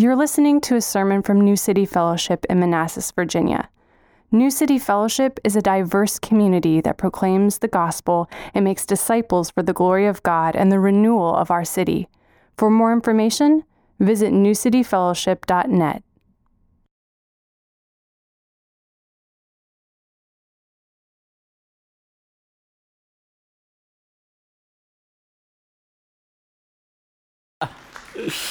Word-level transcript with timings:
You're 0.00 0.16
listening 0.16 0.62
to 0.62 0.76
a 0.76 0.80
sermon 0.80 1.20
from 1.20 1.42
New 1.42 1.56
City 1.56 1.84
Fellowship 1.84 2.46
in 2.48 2.58
Manassas, 2.58 3.10
Virginia. 3.10 3.68
New 4.32 4.50
City 4.50 4.78
Fellowship 4.78 5.38
is 5.44 5.56
a 5.56 5.60
diverse 5.60 6.18
community 6.18 6.80
that 6.80 6.96
proclaims 6.96 7.58
the 7.58 7.68
gospel 7.68 8.26
and 8.54 8.64
makes 8.64 8.86
disciples 8.86 9.50
for 9.50 9.62
the 9.62 9.74
glory 9.74 10.06
of 10.06 10.22
God 10.22 10.56
and 10.56 10.72
the 10.72 10.80
renewal 10.80 11.36
of 11.36 11.50
our 11.50 11.66
city. 11.66 12.08
For 12.56 12.70
more 12.70 12.94
information, 12.94 13.64
visit 13.98 14.32
newcityfellowship.net. 14.32 16.02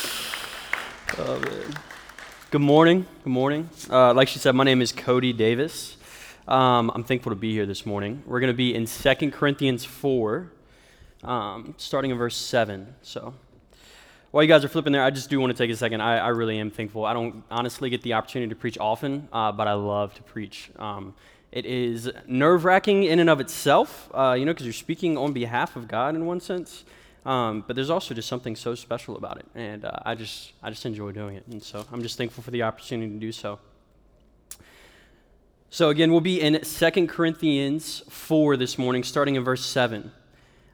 Oh. 1.21 1.41
Good 2.49 2.61
morning. 2.61 3.05
Good 3.25 3.29
morning. 3.29 3.69
Uh, 3.89 4.13
like 4.13 4.29
she 4.29 4.39
said, 4.39 4.55
my 4.55 4.63
name 4.63 4.81
is 4.81 4.93
Cody 4.93 5.33
Davis. 5.33 5.97
Um, 6.47 6.89
I'm 6.95 7.03
thankful 7.03 7.31
to 7.31 7.35
be 7.35 7.51
here 7.51 7.65
this 7.65 7.85
morning. 7.85 8.23
We're 8.25 8.39
going 8.39 8.53
to 8.53 8.57
be 8.57 8.73
in 8.73 8.85
2 8.85 9.31
Corinthians 9.31 9.83
4, 9.83 10.49
um, 11.25 11.75
starting 11.75 12.11
in 12.11 12.17
verse 12.17 12.37
7. 12.37 12.95
So 13.01 13.33
while 14.31 14.43
you 14.43 14.47
guys 14.47 14.63
are 14.63 14.69
flipping 14.69 14.93
there, 14.93 15.03
I 15.03 15.09
just 15.09 15.29
do 15.29 15.41
want 15.41 15.51
to 15.51 15.61
take 15.61 15.69
a 15.69 15.75
second. 15.75 15.99
I, 15.99 16.19
I 16.19 16.29
really 16.29 16.57
am 16.57 16.71
thankful. 16.71 17.03
I 17.03 17.11
don't 17.11 17.43
honestly 17.51 17.89
get 17.89 18.01
the 18.01 18.13
opportunity 18.13 18.49
to 18.51 18.55
preach 18.55 18.77
often, 18.77 19.27
uh, 19.33 19.51
but 19.51 19.67
I 19.67 19.73
love 19.73 20.13
to 20.15 20.23
preach. 20.23 20.71
Um, 20.79 21.15
it 21.51 21.65
is 21.65 22.09
nerve 22.27 22.63
wracking 22.63 23.03
in 23.03 23.19
and 23.19 23.29
of 23.29 23.41
itself, 23.41 24.09
uh, 24.13 24.37
you 24.39 24.45
know, 24.45 24.53
because 24.53 24.65
you're 24.65 24.71
speaking 24.71 25.17
on 25.17 25.33
behalf 25.33 25.75
of 25.75 25.89
God 25.89 26.15
in 26.15 26.25
one 26.25 26.39
sense. 26.39 26.85
Um, 27.25 27.63
but 27.67 27.75
there's 27.75 27.89
also 27.89 28.13
just 28.13 28.27
something 28.27 28.55
so 28.55 28.75
special 28.75 29.17
about 29.17 29.37
it, 29.37 29.45
and 29.53 29.83
uh, 29.83 29.91
I 30.05 30.15
just 30.15 30.53
I 30.63 30.69
just 30.69 30.85
enjoy 30.85 31.11
doing 31.11 31.35
it, 31.35 31.45
and 31.47 31.61
so 31.61 31.85
I'm 31.91 32.01
just 32.01 32.17
thankful 32.17 32.43
for 32.43 32.51
the 32.51 32.63
opportunity 32.63 33.11
to 33.11 33.19
do 33.19 33.31
so. 33.31 33.59
So 35.71 35.89
again, 35.89 36.11
we'll 36.11 36.21
be 36.21 36.41
in 36.41 36.59
2 36.59 37.07
Corinthians 37.07 37.99
4 38.09 38.57
this 38.57 38.79
morning, 38.79 39.03
starting 39.03 39.35
in 39.35 39.43
verse 39.43 39.63
7. 39.63 40.11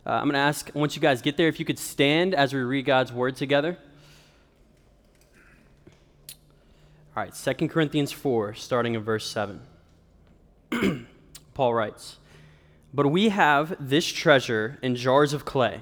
Uh, 0.06 0.10
I'm 0.10 0.24
going 0.24 0.36
to 0.36 0.40
ask, 0.40 0.72
once 0.74 0.96
you 0.96 1.02
guys 1.02 1.22
get 1.22 1.36
there, 1.36 1.50
if 1.50 1.60
you 1.60 1.66
could 1.66 1.80
stand 1.80 2.34
as 2.34 2.54
we 2.54 2.62
read 2.62 2.86
God's 2.86 3.12
word 3.12 3.36
together. 3.36 3.78
All 7.18 7.24
right, 7.24 7.34
2 7.34 7.68
Corinthians 7.68 8.14
4, 8.14 8.54
starting 8.54 8.94
in 8.94 9.04
verse 9.04 9.30
7. 9.30 9.60
Paul 11.54 11.74
writes, 11.74 12.16
But 12.94 13.08
we 13.08 13.30
have 13.30 13.76
this 13.78 14.06
treasure 14.06 14.80
in 14.82 14.96
jars 14.96 15.34
of 15.34 15.44
clay 15.44 15.82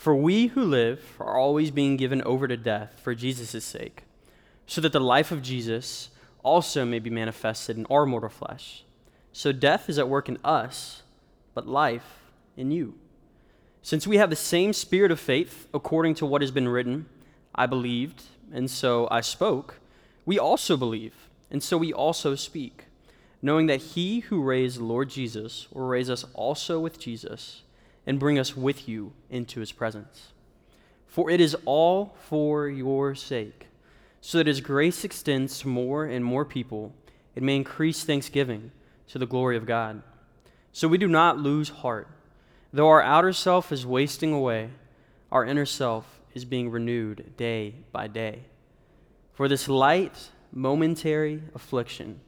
For 0.00 0.16
we 0.16 0.46
who 0.46 0.64
live 0.64 1.14
are 1.20 1.36
always 1.36 1.70
being 1.70 1.98
given 1.98 2.22
over 2.22 2.48
to 2.48 2.56
death 2.56 2.98
for 3.02 3.14
Jesus' 3.14 3.62
sake, 3.62 4.04
so 4.66 4.80
that 4.80 4.92
the 4.92 4.98
life 4.98 5.30
of 5.30 5.42
Jesus 5.42 6.08
also 6.42 6.86
may 6.86 7.00
be 7.00 7.10
manifested 7.10 7.76
in 7.76 7.84
our 7.90 8.06
mortal 8.06 8.30
flesh. 8.30 8.82
So 9.30 9.52
death 9.52 9.90
is 9.90 9.98
at 9.98 10.08
work 10.08 10.26
in 10.26 10.38
us, 10.42 11.02
but 11.52 11.68
life 11.68 12.22
in 12.56 12.70
you. 12.70 12.94
Since 13.82 14.06
we 14.06 14.16
have 14.16 14.30
the 14.30 14.36
same 14.36 14.72
spirit 14.72 15.10
of 15.10 15.20
faith, 15.20 15.68
according 15.74 16.14
to 16.14 16.24
what 16.24 16.40
has 16.40 16.50
been 16.50 16.68
written, 16.68 17.04
I 17.54 17.66
believed, 17.66 18.22
and 18.50 18.70
so 18.70 19.06
I 19.10 19.20
spoke, 19.20 19.80
we 20.24 20.38
also 20.38 20.78
believe, 20.78 21.28
and 21.50 21.62
so 21.62 21.76
we 21.76 21.92
also 21.92 22.34
speak, 22.36 22.86
knowing 23.42 23.66
that 23.66 23.82
he 23.82 24.20
who 24.20 24.42
raised 24.42 24.80
Lord 24.80 25.10
Jesus 25.10 25.68
will 25.70 25.86
raise 25.86 26.08
us 26.08 26.24
also 26.32 26.80
with 26.80 26.98
Jesus 26.98 27.64
and 28.10 28.18
bring 28.18 28.40
us 28.40 28.56
with 28.56 28.88
you 28.88 29.12
into 29.30 29.60
his 29.60 29.70
presence. 29.70 30.32
For 31.06 31.30
it 31.30 31.40
is 31.40 31.56
all 31.64 32.16
for 32.18 32.68
your 32.68 33.14
sake, 33.14 33.68
so 34.20 34.38
that 34.38 34.48
as 34.48 34.60
grace 34.60 35.04
extends 35.04 35.60
to 35.60 35.68
more 35.68 36.06
and 36.06 36.24
more 36.24 36.44
people, 36.44 36.92
it 37.36 37.42
may 37.44 37.54
increase 37.54 38.02
thanksgiving 38.02 38.72
to 39.06 39.18
the 39.20 39.28
glory 39.28 39.56
of 39.56 39.64
God. 39.64 40.02
So 40.72 40.88
we 40.88 40.98
do 40.98 41.06
not 41.06 41.38
lose 41.38 41.68
heart. 41.68 42.08
Though 42.72 42.88
our 42.88 43.00
outer 43.00 43.32
self 43.32 43.70
is 43.70 43.86
wasting 43.86 44.32
away, 44.32 44.70
our 45.30 45.44
inner 45.44 45.64
self 45.64 46.20
is 46.34 46.44
being 46.44 46.68
renewed 46.68 47.36
day 47.36 47.76
by 47.92 48.08
day. 48.08 48.40
For 49.34 49.46
this 49.46 49.68
light, 49.68 50.30
momentary 50.50 51.44
affliction 51.54 52.18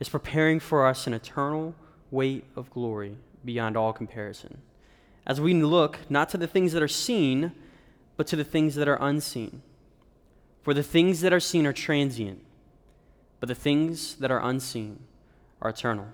is 0.00 0.08
preparing 0.08 0.58
for 0.58 0.88
us 0.88 1.06
an 1.06 1.14
eternal 1.14 1.76
weight 2.10 2.46
of 2.56 2.68
glory 2.70 3.16
beyond 3.44 3.76
all 3.76 3.92
comparison 3.92 4.60
as 5.26 5.40
we 5.40 5.54
look 5.54 5.98
not 6.08 6.28
to 6.30 6.38
the 6.38 6.46
things 6.46 6.72
that 6.72 6.82
are 6.82 6.88
seen, 6.88 7.52
but 8.16 8.26
to 8.28 8.36
the 8.36 8.44
things 8.44 8.74
that 8.74 8.88
are 8.88 8.98
unseen. 9.00 9.62
For 10.62 10.74
the 10.74 10.82
things 10.82 11.20
that 11.22 11.32
are 11.32 11.40
seen 11.40 11.66
are 11.66 11.72
transient, 11.72 12.44
but 13.38 13.48
the 13.48 13.54
things 13.54 14.16
that 14.16 14.30
are 14.30 14.40
unseen 14.42 15.00
are 15.62 15.70
eternal. 15.70 16.08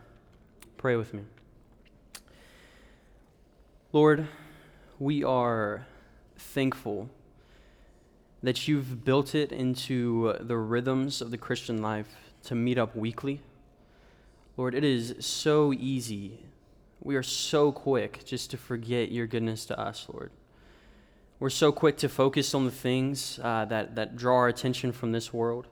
Pray 0.76 0.96
with 0.96 1.12
me. 1.12 1.22
Lord, 3.92 4.28
we 4.98 5.24
are 5.24 5.86
thankful 6.38 7.08
that 8.42 8.68
you've 8.68 9.04
built 9.04 9.34
it 9.34 9.50
into 9.50 10.34
the 10.40 10.56
rhythms 10.56 11.20
of 11.20 11.30
the 11.30 11.38
Christian 11.38 11.82
life 11.82 12.14
to 12.44 12.54
meet 12.54 12.78
up 12.78 12.94
weekly. 12.94 13.40
Lord, 14.56 14.74
it 14.74 14.84
is 14.84 15.16
so 15.18 15.72
easy 15.72 16.38
we 17.06 17.14
are 17.14 17.22
so 17.22 17.70
quick 17.70 18.24
just 18.24 18.50
to 18.50 18.56
forget 18.56 19.12
your 19.12 19.28
goodness 19.28 19.64
to 19.66 19.78
us, 19.78 20.08
Lord. 20.12 20.32
We're 21.38 21.50
so 21.50 21.70
quick 21.70 21.98
to 21.98 22.08
focus 22.08 22.52
on 22.52 22.64
the 22.64 22.72
things 22.72 23.38
uh, 23.40 23.64
that, 23.66 23.94
that 23.94 24.16
draw 24.16 24.38
our 24.38 24.48
attention 24.48 24.90
from 24.90 25.12
this 25.12 25.32
world. 25.32 25.68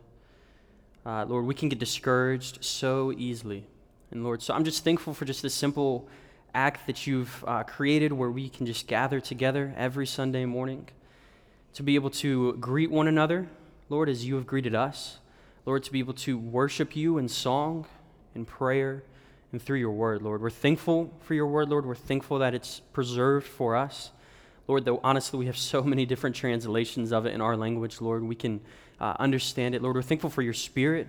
Uh, 1.04 1.24
Lord, 1.24 1.44
we 1.44 1.54
can 1.54 1.68
get 1.68 1.80
discouraged 1.80 2.64
so 2.64 3.12
easily. 3.18 3.66
And 4.12 4.22
Lord, 4.22 4.42
so 4.42 4.54
I'm 4.54 4.62
just 4.62 4.84
thankful 4.84 5.12
for 5.12 5.24
just 5.24 5.42
this 5.42 5.54
simple 5.54 6.08
act 6.54 6.86
that 6.86 7.04
you've 7.04 7.44
uh, 7.48 7.64
created 7.64 8.12
where 8.12 8.30
we 8.30 8.48
can 8.48 8.64
just 8.64 8.86
gather 8.86 9.18
together 9.18 9.74
every 9.76 10.06
Sunday 10.06 10.44
morning 10.44 10.88
to 11.72 11.82
be 11.82 11.96
able 11.96 12.10
to 12.10 12.52
greet 12.54 12.92
one 12.92 13.08
another, 13.08 13.48
Lord, 13.88 14.08
as 14.08 14.24
you 14.24 14.36
have 14.36 14.46
greeted 14.46 14.76
us. 14.76 15.18
Lord, 15.66 15.82
to 15.82 15.90
be 15.90 15.98
able 15.98 16.14
to 16.14 16.38
worship 16.38 16.94
you 16.94 17.18
in 17.18 17.28
song, 17.28 17.86
in 18.36 18.44
prayer, 18.44 19.02
and 19.54 19.62
through 19.62 19.78
your 19.78 19.92
word, 19.92 20.20
Lord. 20.20 20.42
We're 20.42 20.50
thankful 20.50 21.14
for 21.20 21.34
your 21.34 21.46
word, 21.46 21.68
Lord. 21.68 21.86
We're 21.86 21.94
thankful 21.94 22.40
that 22.40 22.54
it's 22.54 22.80
preserved 22.92 23.46
for 23.46 23.76
us. 23.76 24.10
Lord, 24.66 24.84
though 24.84 24.98
honestly 25.04 25.38
we 25.38 25.46
have 25.46 25.56
so 25.56 25.80
many 25.80 26.04
different 26.04 26.34
translations 26.34 27.12
of 27.12 27.24
it 27.24 27.32
in 27.32 27.40
our 27.40 27.56
language, 27.56 28.00
Lord, 28.00 28.24
we 28.24 28.34
can 28.34 28.60
uh, 29.00 29.14
understand 29.20 29.76
it. 29.76 29.80
Lord, 29.80 29.94
we're 29.94 30.02
thankful 30.02 30.28
for 30.28 30.42
your 30.42 30.54
spirit. 30.54 31.06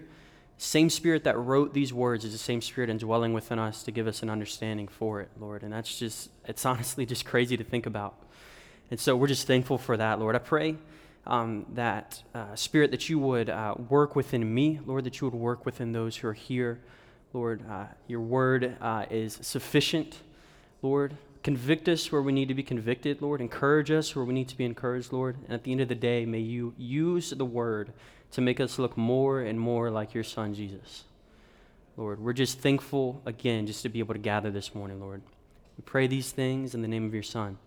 Same 0.57 0.91
spirit 0.91 1.23
that 1.23 1.39
wrote 1.39 1.73
these 1.73 1.91
words 1.91 2.23
is 2.23 2.33
the 2.33 2.37
same 2.37 2.61
spirit 2.61 2.87
indwelling 2.91 3.33
within 3.33 3.57
us 3.57 3.81
to 3.83 3.91
give 3.91 4.05
us 4.05 4.21
an 4.21 4.29
understanding 4.29 4.87
for 4.87 5.21
it, 5.21 5.29
Lord. 5.39 5.63
And 5.63 5.73
that's 5.73 5.97
just, 5.97 6.29
it's 6.45 6.65
honestly 6.67 7.07
just 7.07 7.25
crazy 7.25 7.57
to 7.57 7.63
think 7.63 7.87
about. 7.87 8.15
And 8.91 8.99
so 8.99 9.15
we're 9.15 9.27
just 9.27 9.47
thankful 9.47 9.79
for 9.79 9.97
that, 9.97 10.19
Lord. 10.19 10.35
I 10.35 10.39
pray 10.39 10.75
um, 11.25 11.65
that 11.73 12.21
uh, 12.35 12.53
spirit 12.53 12.91
that 12.91 13.09
you 13.09 13.17
would 13.17 13.49
uh, 13.49 13.73
work 13.89 14.15
within 14.15 14.53
me, 14.53 14.79
Lord, 14.85 15.05
that 15.05 15.19
you 15.19 15.27
would 15.27 15.33
work 15.33 15.65
within 15.65 15.93
those 15.93 16.17
who 16.17 16.27
are 16.27 16.33
here. 16.33 16.79
Lord, 17.35 17.69
uh, 17.69 17.87
your 18.07 18.21
word 18.21 18.77
uh, 18.79 19.07
is 19.09 19.37
sufficient. 19.41 20.19
Lord, 20.81 21.17
convict 21.43 21.89
us 21.89 22.09
where 22.09 22.21
we 22.21 22.31
need 22.31 22.47
to 22.47 22.53
be 22.53 22.63
convicted, 22.63 23.21
Lord. 23.21 23.41
Encourage 23.41 23.91
us 23.91 24.15
where 24.15 24.23
we 24.23 24.33
need 24.33 24.47
to 24.47 24.57
be 24.57 24.63
encouraged, 24.63 25.11
Lord. 25.11 25.35
And 25.43 25.51
at 25.51 25.65
the 25.65 25.73
end 25.73 25.81
of 25.81 25.89
the 25.89 25.95
day, 25.95 26.25
may 26.25 26.39
you 26.39 26.73
use 26.77 27.31
the 27.31 27.43
word 27.43 27.91
to 28.31 28.39
make 28.39 28.61
us 28.61 28.79
look 28.79 28.95
more 28.95 29.41
and 29.41 29.59
more 29.59 29.91
like 29.91 30.13
your 30.13 30.23
son, 30.23 30.53
Jesus. 30.53 31.03
Lord, 31.97 32.21
we're 32.21 32.31
just 32.31 32.59
thankful 32.59 33.21
again 33.25 33.67
just 33.67 33.81
to 33.83 33.89
be 33.89 33.99
able 33.99 34.13
to 34.13 34.19
gather 34.19 34.49
this 34.49 34.73
morning, 34.73 35.01
Lord. 35.01 35.21
We 35.77 35.83
pray 35.83 36.07
these 36.07 36.31
things 36.31 36.73
in 36.73 36.81
the 36.81 36.87
name 36.87 37.05
of 37.05 37.13
your 37.13 37.21
son. 37.21 37.57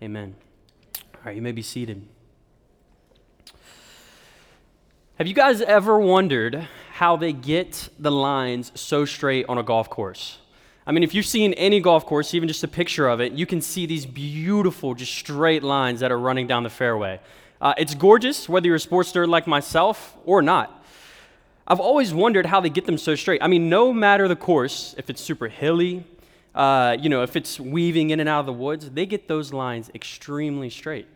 Amen. 0.00 0.36
All 1.16 1.22
right, 1.24 1.34
you 1.34 1.42
may 1.42 1.50
be 1.50 1.62
seated. 1.62 2.06
Have 5.16 5.26
you 5.26 5.34
guys 5.34 5.60
ever 5.60 5.98
wondered 5.98 6.68
how 6.98 7.14
they 7.16 7.32
get 7.32 7.88
the 8.00 8.10
lines 8.10 8.72
so 8.74 9.04
straight 9.04 9.46
on 9.48 9.56
a 9.56 9.62
golf 9.62 9.88
course? 9.88 10.38
I 10.84 10.90
mean, 10.90 11.04
if 11.04 11.14
you've 11.14 11.26
seen 11.26 11.52
any 11.52 11.78
golf 11.78 12.04
course, 12.04 12.34
even 12.34 12.48
just 12.48 12.64
a 12.64 12.66
picture 12.66 13.06
of 13.06 13.20
it, 13.20 13.30
you 13.34 13.46
can 13.46 13.60
see 13.60 13.86
these 13.86 14.04
beautiful, 14.04 14.94
just 14.94 15.14
straight 15.14 15.62
lines 15.62 16.00
that 16.00 16.10
are 16.10 16.18
running 16.18 16.48
down 16.48 16.64
the 16.64 16.70
fairway. 16.70 17.20
Uh, 17.60 17.72
it's 17.78 17.94
gorgeous, 17.94 18.48
whether 18.48 18.66
you're 18.66 18.74
a 18.74 18.80
sports 18.80 19.12
nerd 19.12 19.28
like 19.28 19.46
myself 19.46 20.16
or 20.24 20.42
not. 20.42 20.84
I've 21.68 21.78
always 21.78 22.12
wondered 22.12 22.46
how 22.46 22.58
they 22.58 22.68
get 22.68 22.84
them 22.84 22.98
so 22.98 23.14
straight. 23.14 23.44
I 23.44 23.46
mean, 23.46 23.68
no 23.68 23.92
matter 23.92 24.26
the 24.26 24.34
course, 24.34 24.96
if 24.98 25.08
it's 25.08 25.20
super 25.20 25.46
hilly, 25.46 26.02
uh, 26.52 26.96
you 26.98 27.08
know, 27.10 27.22
if 27.22 27.36
it's 27.36 27.60
weaving 27.60 28.10
in 28.10 28.18
and 28.18 28.28
out 28.28 28.40
of 28.40 28.46
the 28.46 28.52
woods, 28.52 28.90
they 28.90 29.06
get 29.06 29.28
those 29.28 29.52
lines 29.52 29.88
extremely 29.94 30.68
straight. 30.68 31.06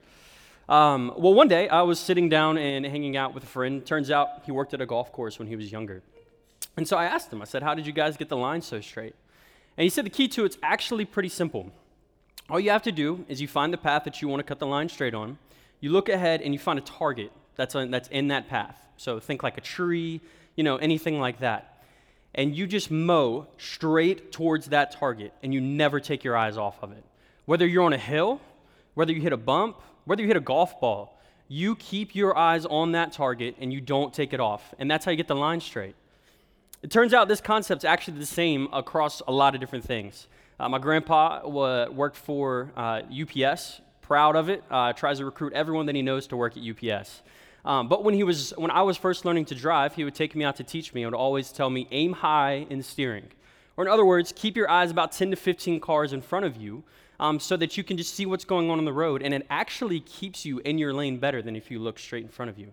Um, 0.72 1.12
well, 1.18 1.34
one 1.34 1.48
day 1.48 1.68
I 1.68 1.82
was 1.82 2.00
sitting 2.00 2.30
down 2.30 2.56
and 2.56 2.86
hanging 2.86 3.14
out 3.14 3.34
with 3.34 3.44
a 3.44 3.46
friend. 3.46 3.84
Turns 3.84 4.10
out 4.10 4.44
he 4.46 4.52
worked 4.52 4.72
at 4.72 4.80
a 4.80 4.86
golf 4.86 5.12
course 5.12 5.38
when 5.38 5.46
he 5.46 5.54
was 5.54 5.70
younger. 5.70 6.02
And 6.78 6.88
so 6.88 6.96
I 6.96 7.04
asked 7.04 7.30
him, 7.30 7.42
I 7.42 7.44
said, 7.44 7.62
How 7.62 7.74
did 7.74 7.86
you 7.86 7.92
guys 7.92 8.16
get 8.16 8.30
the 8.30 8.38
line 8.38 8.62
so 8.62 8.80
straight? 8.80 9.14
And 9.76 9.82
he 9.82 9.90
said 9.90 10.06
the 10.06 10.10
key 10.10 10.28
to 10.28 10.46
it's 10.46 10.56
actually 10.62 11.04
pretty 11.04 11.28
simple. 11.28 11.70
All 12.48 12.58
you 12.58 12.70
have 12.70 12.84
to 12.84 12.92
do 12.92 13.26
is 13.28 13.38
you 13.38 13.48
find 13.48 13.70
the 13.70 13.76
path 13.76 14.04
that 14.04 14.22
you 14.22 14.28
want 14.28 14.40
to 14.40 14.44
cut 14.44 14.60
the 14.60 14.66
line 14.66 14.88
straight 14.88 15.12
on, 15.12 15.36
you 15.80 15.90
look 15.90 16.08
ahead 16.08 16.40
and 16.40 16.54
you 16.54 16.58
find 16.58 16.78
a 16.78 16.82
target 16.82 17.32
that's, 17.54 17.74
on, 17.74 17.90
that's 17.90 18.08
in 18.08 18.28
that 18.28 18.48
path. 18.48 18.82
So 18.96 19.20
think 19.20 19.42
like 19.42 19.58
a 19.58 19.60
tree, 19.60 20.22
you 20.56 20.64
know, 20.64 20.76
anything 20.76 21.20
like 21.20 21.40
that. 21.40 21.84
And 22.34 22.56
you 22.56 22.66
just 22.66 22.90
mow 22.90 23.46
straight 23.58 24.32
towards 24.32 24.68
that 24.68 24.92
target 24.92 25.34
and 25.42 25.52
you 25.52 25.60
never 25.60 26.00
take 26.00 26.24
your 26.24 26.34
eyes 26.34 26.56
off 26.56 26.82
of 26.82 26.92
it. 26.92 27.04
Whether 27.44 27.66
you're 27.66 27.84
on 27.84 27.92
a 27.92 27.98
hill, 27.98 28.40
whether 28.94 29.12
you 29.12 29.20
hit 29.20 29.32
a 29.32 29.36
bump, 29.36 29.80
whether 30.04 30.22
you 30.22 30.28
hit 30.28 30.36
a 30.36 30.40
golf 30.40 30.80
ball, 30.80 31.18
you 31.48 31.76
keep 31.76 32.14
your 32.14 32.36
eyes 32.36 32.64
on 32.66 32.92
that 32.92 33.12
target 33.12 33.56
and 33.60 33.72
you 33.72 33.80
don't 33.80 34.14
take 34.14 34.32
it 34.32 34.40
off. 34.40 34.74
And 34.78 34.90
that's 34.90 35.04
how 35.04 35.10
you 35.10 35.16
get 35.16 35.28
the 35.28 35.36
line 35.36 35.60
straight. 35.60 35.94
It 36.82 36.90
turns 36.90 37.14
out 37.14 37.28
this 37.28 37.40
concept's 37.40 37.84
actually 37.84 38.18
the 38.18 38.26
same 38.26 38.68
across 38.72 39.20
a 39.28 39.32
lot 39.32 39.54
of 39.54 39.60
different 39.60 39.84
things. 39.84 40.26
Uh, 40.58 40.68
my 40.68 40.78
grandpa 40.78 41.46
worked 41.46 42.16
for 42.16 42.72
uh, 42.76 43.02
UPS, 43.10 43.80
proud 44.00 44.34
of 44.36 44.48
it, 44.48 44.64
uh, 44.70 44.92
tries 44.92 45.18
to 45.18 45.24
recruit 45.24 45.52
everyone 45.52 45.86
that 45.86 45.94
he 45.94 46.02
knows 46.02 46.26
to 46.28 46.36
work 46.36 46.56
at 46.56 46.62
UPS. 46.62 47.22
Um, 47.64 47.88
but 47.88 48.02
when, 48.02 48.14
he 48.14 48.24
was, 48.24 48.52
when 48.56 48.70
I 48.70 48.82
was 48.82 48.96
first 48.96 49.24
learning 49.24 49.44
to 49.46 49.54
drive, 49.54 49.94
he 49.94 50.04
would 50.04 50.14
take 50.14 50.34
me 50.34 50.44
out 50.44 50.56
to 50.56 50.64
teach 50.64 50.92
me 50.92 51.02
and 51.02 51.12
would 51.12 51.18
always 51.18 51.52
tell 51.52 51.70
me, 51.70 51.86
aim 51.92 52.14
high 52.14 52.66
in 52.68 52.82
steering. 52.82 53.28
Or, 53.76 53.84
in 53.84 53.90
other 53.90 54.04
words, 54.04 54.32
keep 54.34 54.56
your 54.56 54.68
eyes 54.68 54.90
about 54.90 55.12
10 55.12 55.30
to 55.30 55.36
15 55.36 55.80
cars 55.80 56.12
in 56.12 56.20
front 56.20 56.44
of 56.44 56.56
you 56.56 56.82
um, 57.22 57.38
so 57.38 57.56
that 57.56 57.76
you 57.76 57.84
can 57.84 57.96
just 57.96 58.16
see 58.16 58.26
what's 58.26 58.44
going 58.44 58.68
on 58.68 58.78
on 58.78 58.84
the 58.84 58.92
road. 58.92 59.22
And 59.22 59.32
it 59.32 59.46
actually 59.48 60.00
keeps 60.00 60.44
you 60.44 60.58
in 60.58 60.76
your 60.76 60.92
lane 60.92 61.18
better 61.18 61.40
than 61.40 61.54
if 61.54 61.70
you 61.70 61.78
look 61.78 62.00
straight 62.00 62.24
in 62.24 62.28
front 62.28 62.50
of 62.50 62.58
you. 62.58 62.72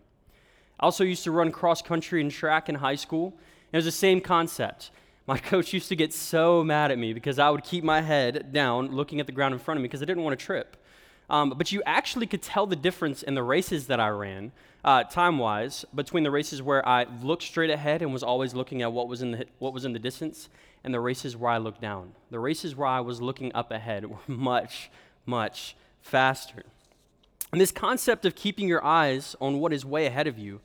I 0.80 0.86
also 0.86 1.04
used 1.04 1.24
to 1.26 1.32
run 1.32 1.52
cross 1.52 1.84
country 1.84 2.20
and 2.20 2.32
track 2.32 2.68
in 2.68 2.74
high 2.74 2.96
school. 2.96 3.36
It 3.72 3.78
was 3.78 3.86
the 3.86 3.92
same 3.92 4.20
concept. 4.20 4.90
My 5.28 5.38
coach 5.52 5.72
used 5.72 5.88
to 5.90 5.96
get 5.96 6.16
so 6.16 6.64
mad 6.64 6.90
at 6.90 6.98
me 6.98 7.14
because 7.14 7.38
I 7.38 7.52
would 7.52 7.64
keep 7.64 7.84
my 7.84 8.02
head 8.02 8.52
down 8.52 8.88
looking 8.88 9.20
at 9.20 9.28
the 9.28 9.32
ground 9.32 9.54
in 9.54 9.60
front 9.60 9.78
of 9.78 9.84
me 9.84 9.88
because 9.88 10.02
I 10.02 10.06
didn't 10.06 10.24
want 10.24 10.38
to 10.38 10.44
trip. 10.44 10.76
Um, 11.30 11.54
but 11.56 11.72
you 11.72 11.84
actually 11.86 12.26
could 12.26 12.42
tell 12.42 12.66
the 12.66 12.76
difference 12.76 13.22
in 13.22 13.36
the 13.36 13.44
races 13.44 13.88
that 13.88 14.00
I 14.00 14.10
ran, 14.10 14.52
uh, 14.84 15.04
time 15.04 15.38
wise, 15.38 15.86
between 15.94 16.24
the 16.24 16.32
races 16.32 16.62
where 16.62 16.88
I 16.88 17.06
looked 17.22 17.44
straight 17.44 17.70
ahead 17.70 18.02
and 18.02 18.12
was 18.12 18.24
always 18.24 18.54
looking 18.54 18.82
at 18.82 18.92
what 18.92 19.08
was, 19.08 19.22
in 19.22 19.32
the, 19.32 19.46
what 19.60 19.74
was 19.74 19.86
in 19.86 19.94
the 19.94 20.00
distance 20.00 20.50
and 20.84 20.94
the 20.94 21.00
races 21.00 21.38
where 21.38 21.52
I 21.52 21.58
looked 21.58 21.82
down. 21.82 22.14
The 22.32 22.40
races 22.40 22.76
where 22.76 22.88
I 22.88 23.00
was 23.02 23.22
looking 23.22 23.54
up 23.54 23.72
ahead 23.72 24.06
were 24.06 24.18
much, 24.28 24.90
much 25.26 25.76
faster. 26.02 26.64
And 27.52 27.62
this 27.62 27.72
concept 27.72 28.26
of 28.26 28.36
keeping 28.36 28.68
your 28.68 28.84
eyes 28.84 29.36
on 29.40 29.60
what 29.60 29.74
is 29.74 29.86
way 29.86 30.06
ahead 30.06 30.28
of 30.28 30.38
you 30.40 30.62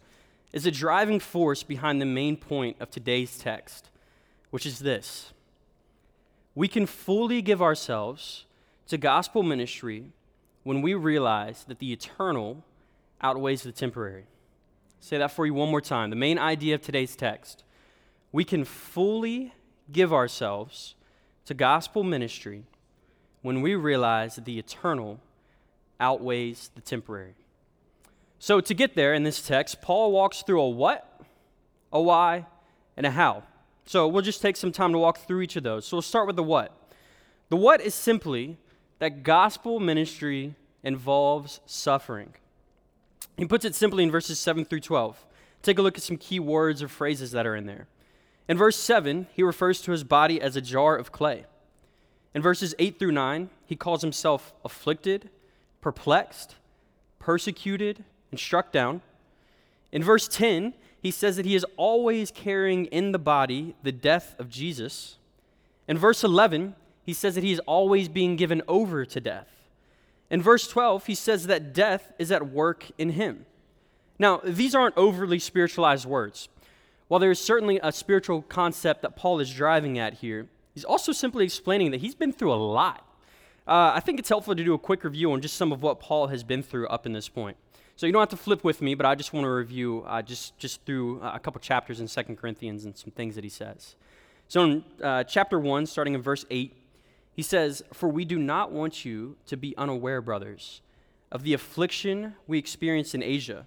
is 0.53 0.67
a 0.67 0.71
driving 0.71 1.19
force 1.19 1.63
behind 1.63 2.01
the 2.01 2.07
main 2.07 2.37
point 2.37 2.77
of 2.81 2.91
today's 2.91 3.39
text, 3.39 3.91
which 4.51 4.65
is 4.65 4.79
this 4.79 5.33
we 6.55 6.69
can 6.69 6.87
fully 6.87 7.43
give 7.43 7.61
ourselves 7.61 8.45
to 8.87 8.97
gospel 8.97 9.43
ministry 9.43 10.13
when 10.65 10.83
we 10.83 10.95
realize 10.95 11.65
that 11.69 11.79
the 11.79 11.93
eternal 11.93 12.65
outweighs 13.23 13.63
the 13.63 13.73
temporary. 13.73 14.25
Say 14.99 15.19
that 15.19 15.31
for 15.31 15.47
you 15.47 15.55
one 15.55 15.71
more 15.71 15.81
time. 15.81 16.11
The 16.11 16.17
main 16.17 16.39
idea 16.39 16.75
of 16.75 16.83
today's 16.83 17.15
text 17.15 17.63
we 18.33 18.43
can 18.43 18.65
fully 18.65 19.53
give 19.93 20.13
ourselves 20.13 20.97
to 21.45 21.55
gospel 21.55 22.03
ministry 22.03 22.65
when 23.43 23.61
we 23.61 23.77
realize 23.77 24.35
that 24.35 24.45
the 24.45 24.59
eternal 24.59 25.21
outweighs 26.01 26.71
the 26.75 26.81
temporary. 26.81 27.35
So, 28.41 28.61
to 28.61 28.75
get 28.75 28.97
there 28.97 29.15
in 29.15 29.23
this 29.23 29.41
text, 29.41 29.81
Paul 29.83 30.11
walks 30.11 30.43
through 30.43 30.61
a 30.61 30.69
what, 30.69 31.21
a 31.93 32.03
why, 32.03 32.47
and 32.97 33.07
a 33.07 33.11
how. 33.13 33.45
So, 33.87 34.09
we'll 34.09 34.23
just 34.23 34.43
take 34.43 34.57
some 34.57 34.73
time 34.73 34.91
to 34.93 34.99
walk 34.99 35.19
through 35.19 35.43
each 35.43 35.55
of 35.55 35.63
those. 35.63 35.87
So, 35.87 35.97
we'll 35.97 36.03
start 36.03 36.27
with 36.27 36.37
the 36.37 36.43
what. 36.43 36.73
The 37.51 37.57
what 37.57 37.81
is 37.81 37.95
simply 37.95 38.59
that 38.99 39.23
gospel 39.23 39.81
ministry 39.81 40.55
involves 40.83 41.61
suffering. 41.67 42.35
He 43.37 43.47
puts 43.47 43.65
it 43.65 43.75
simply 43.75 44.05
in 44.05 44.11
verses 44.11 44.39
7 44.39 44.65
through 44.65 44.81
12. 44.81 45.25
Take 45.63 45.79
a 45.79 45.83
look 45.83 45.97
at 45.97 46.05
some 46.05 46.17
key 46.17 46.39
words 46.39 46.83
or 46.83 46.89
phrases 46.89 47.33
that 47.33 47.47
are 47.47 47.57
in 47.57 47.67
there. 47.67 47.87
In 48.49 48.59
verse 48.59 48.77
7, 48.77 49.27
he 49.33 49.43
refers 49.43 49.81
to 49.83 49.93
his 49.93 50.05
body 50.05 50.41
as 50.41 50.57
a 50.57 50.61
jar 50.61 50.97
of 50.97 51.11
clay. 51.11 51.47
In 52.35 52.43
verses 52.43 52.75
8 52.79 52.99
through 52.99 53.13
9, 53.13 53.49
he 53.65 53.77
calls 53.77 54.03
himself 54.03 54.53
afflicted, 54.65 55.31
perplexed, 55.81 56.57
persecuted, 57.19 58.05
and 58.31 58.39
struck 58.39 58.71
down. 58.73 59.01
In 59.91 60.03
verse 60.03 60.29
10, 60.29 60.75
he 61.01 61.11
says 61.11 61.37
that 61.37 61.47
he 61.47 61.55
is 61.55 61.67
always 61.77 62.31
carrying 62.31 62.87
in 62.87 63.13
the 63.13 63.19
body 63.19 63.75
the 63.83 63.93
death 63.93 64.35
of 64.39 64.51
Jesus. 64.51 65.17
In 65.87 65.97
verse 65.97 66.25
11, 66.25 66.75
he 67.05 67.13
says 67.13 67.35
that 67.35 67.45
he 67.45 67.53
is 67.53 67.61
always 67.61 68.09
being 68.09 68.37
given 68.37 68.63
over 68.67 69.05
to 69.05 69.21
death. 69.21 69.49
In 70.31 70.43
verse 70.43 70.67
12, 70.67 71.07
he 71.07 71.15
says 71.15 71.47
that 71.47 71.73
death 71.73 72.13
is 72.19 72.33
at 72.33 72.51
work 72.51 72.87
in 72.99 73.11
him. 73.11 73.47
Now, 74.19 74.41
these 74.43 74.75
aren't 74.75 74.97
overly 74.97 75.39
spiritualized 75.39 76.07
words. 76.07 76.49
While 77.09 77.21
there 77.21 77.31
is 77.31 77.41
certainly 77.41 77.79
a 77.83 77.93
spiritual 77.93 78.43
concept 78.43 79.03
that 79.03 79.17
Paul 79.17 79.41
is 79.41 79.53
driving 79.53 79.99
at 79.99 80.15
here, 80.15 80.49
he's 80.73 80.85
also 80.85 81.13
simply 81.13 81.45
explaining 81.45 81.91
that 81.91 82.01
he's 82.01 82.15
been 82.15 82.33
through 82.33 82.53
a 82.53 82.57
lot. 82.57 83.07
Uh, 83.67 83.93
I 83.95 84.01
think 84.01 84.19
it's 84.19 84.29
helpful 84.29 84.55
to 84.55 84.65
do 84.65 84.75
a 84.75 84.79
quick 84.79 85.05
review 85.05 85.33
on 85.33 85.41
just 85.41 85.57
some 85.57 85.73
of 85.73 85.83
what 85.83 86.01
Paul 86.01 86.29
has 86.29 86.43
been 86.43 86.63
through 86.63 86.87
up 86.89 87.07
in 87.07 87.13
this 87.13 87.29
point. 87.29 87.57
So 87.97 88.07
you 88.07 88.13
don't 88.13 88.21
have 88.21 88.31
to 88.31 88.37
flip 88.37 88.65
with 88.65 88.83
me, 88.83 88.95
but 88.95 89.07
I 89.07 89.15
just 89.15 89.33
want 89.33 89.45
to 89.45 89.51
review 89.51 90.05
uh, 90.07 90.21
just, 90.23 90.59
just 90.59 90.85
through 90.85 91.21
a 91.21 91.39
couple 91.39 91.61
chapters 91.61 92.01
in 92.01 92.09
2 92.09 92.35
Corinthians 92.35 92.85
and 92.85 92.97
some 92.97 93.11
things 93.13 93.37
that 93.37 93.45
he 93.45 93.51
says. 93.51 93.95
So 94.49 94.65
in 94.65 94.85
uh, 95.03 95.25
chapter 95.25 95.59
1, 95.59 95.87
starting 95.87 96.15
in 96.15 96.23
verse 96.23 96.45
8, 96.51 96.75
he 97.35 97.43
says, 97.43 97.83
For 97.93 98.09
we 98.09 98.25
do 98.25 98.39
not 98.39 98.71
want 98.71 99.05
you 99.05 99.37
to 99.47 99.57
be 99.57 99.77
unaware, 99.77 100.21
brothers, 100.21 100.81
of 101.33 101.43
the 101.43 101.53
affliction 101.53 102.35
we 102.47 102.59
experienced 102.59 103.15
in 103.15 103.23
Asia. 103.23 103.67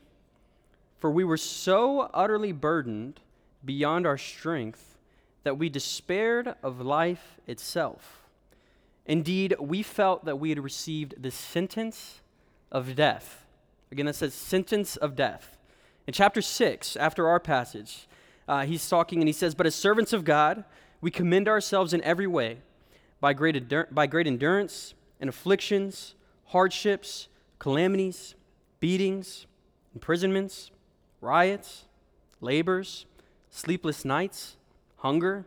For 0.97 1.11
we 1.11 1.23
were 1.23 1.37
so 1.37 2.09
utterly 2.13 2.53
burdened 2.53 3.19
beyond 3.63 4.07
our 4.07 4.17
strength 4.17 4.97
that 5.43 5.57
we 5.57 5.69
despaired 5.69 6.55
of 6.63 6.81
life 6.81 7.39
itself. 7.45 8.23
Indeed, 9.05 9.55
we 9.59 9.83
felt 9.83 10.25
that 10.25 10.39
we 10.39 10.49
had 10.49 10.59
received 10.59 11.21
the 11.21 11.31
sentence 11.31 12.21
of 12.71 12.95
death. 12.95 13.45
Again, 13.91 14.05
that 14.05 14.15
says 14.15 14.33
sentence 14.33 14.97
of 14.97 15.15
death. 15.15 15.57
In 16.07 16.13
chapter 16.13 16.41
6, 16.41 16.95
after 16.95 17.27
our 17.27 17.39
passage, 17.39 18.07
uh, 18.47 18.65
he's 18.65 18.87
talking 18.87 19.19
and 19.19 19.27
he 19.27 19.33
says, 19.33 19.55
But 19.55 19.65
as 19.65 19.75
servants 19.75 20.13
of 20.13 20.23
God, 20.23 20.63
we 20.99 21.11
commend 21.11 21.47
ourselves 21.47 21.93
in 21.93 22.01
every 22.01 22.27
way 22.27 22.59
by 23.19 23.33
great, 23.33 23.55
endur- 23.55 23.93
by 23.93 24.07
great 24.07 24.27
endurance 24.27 24.93
and 25.19 25.29
afflictions, 25.29 26.15
hardships, 26.45 27.27
calamities, 27.59 28.35
beatings, 28.79 29.47
imprisonments, 29.93 30.71
riots, 31.21 31.85
labors 32.39 33.05
sleepless 33.57 34.05
nights, 34.05 34.55
hunger. 34.97 35.45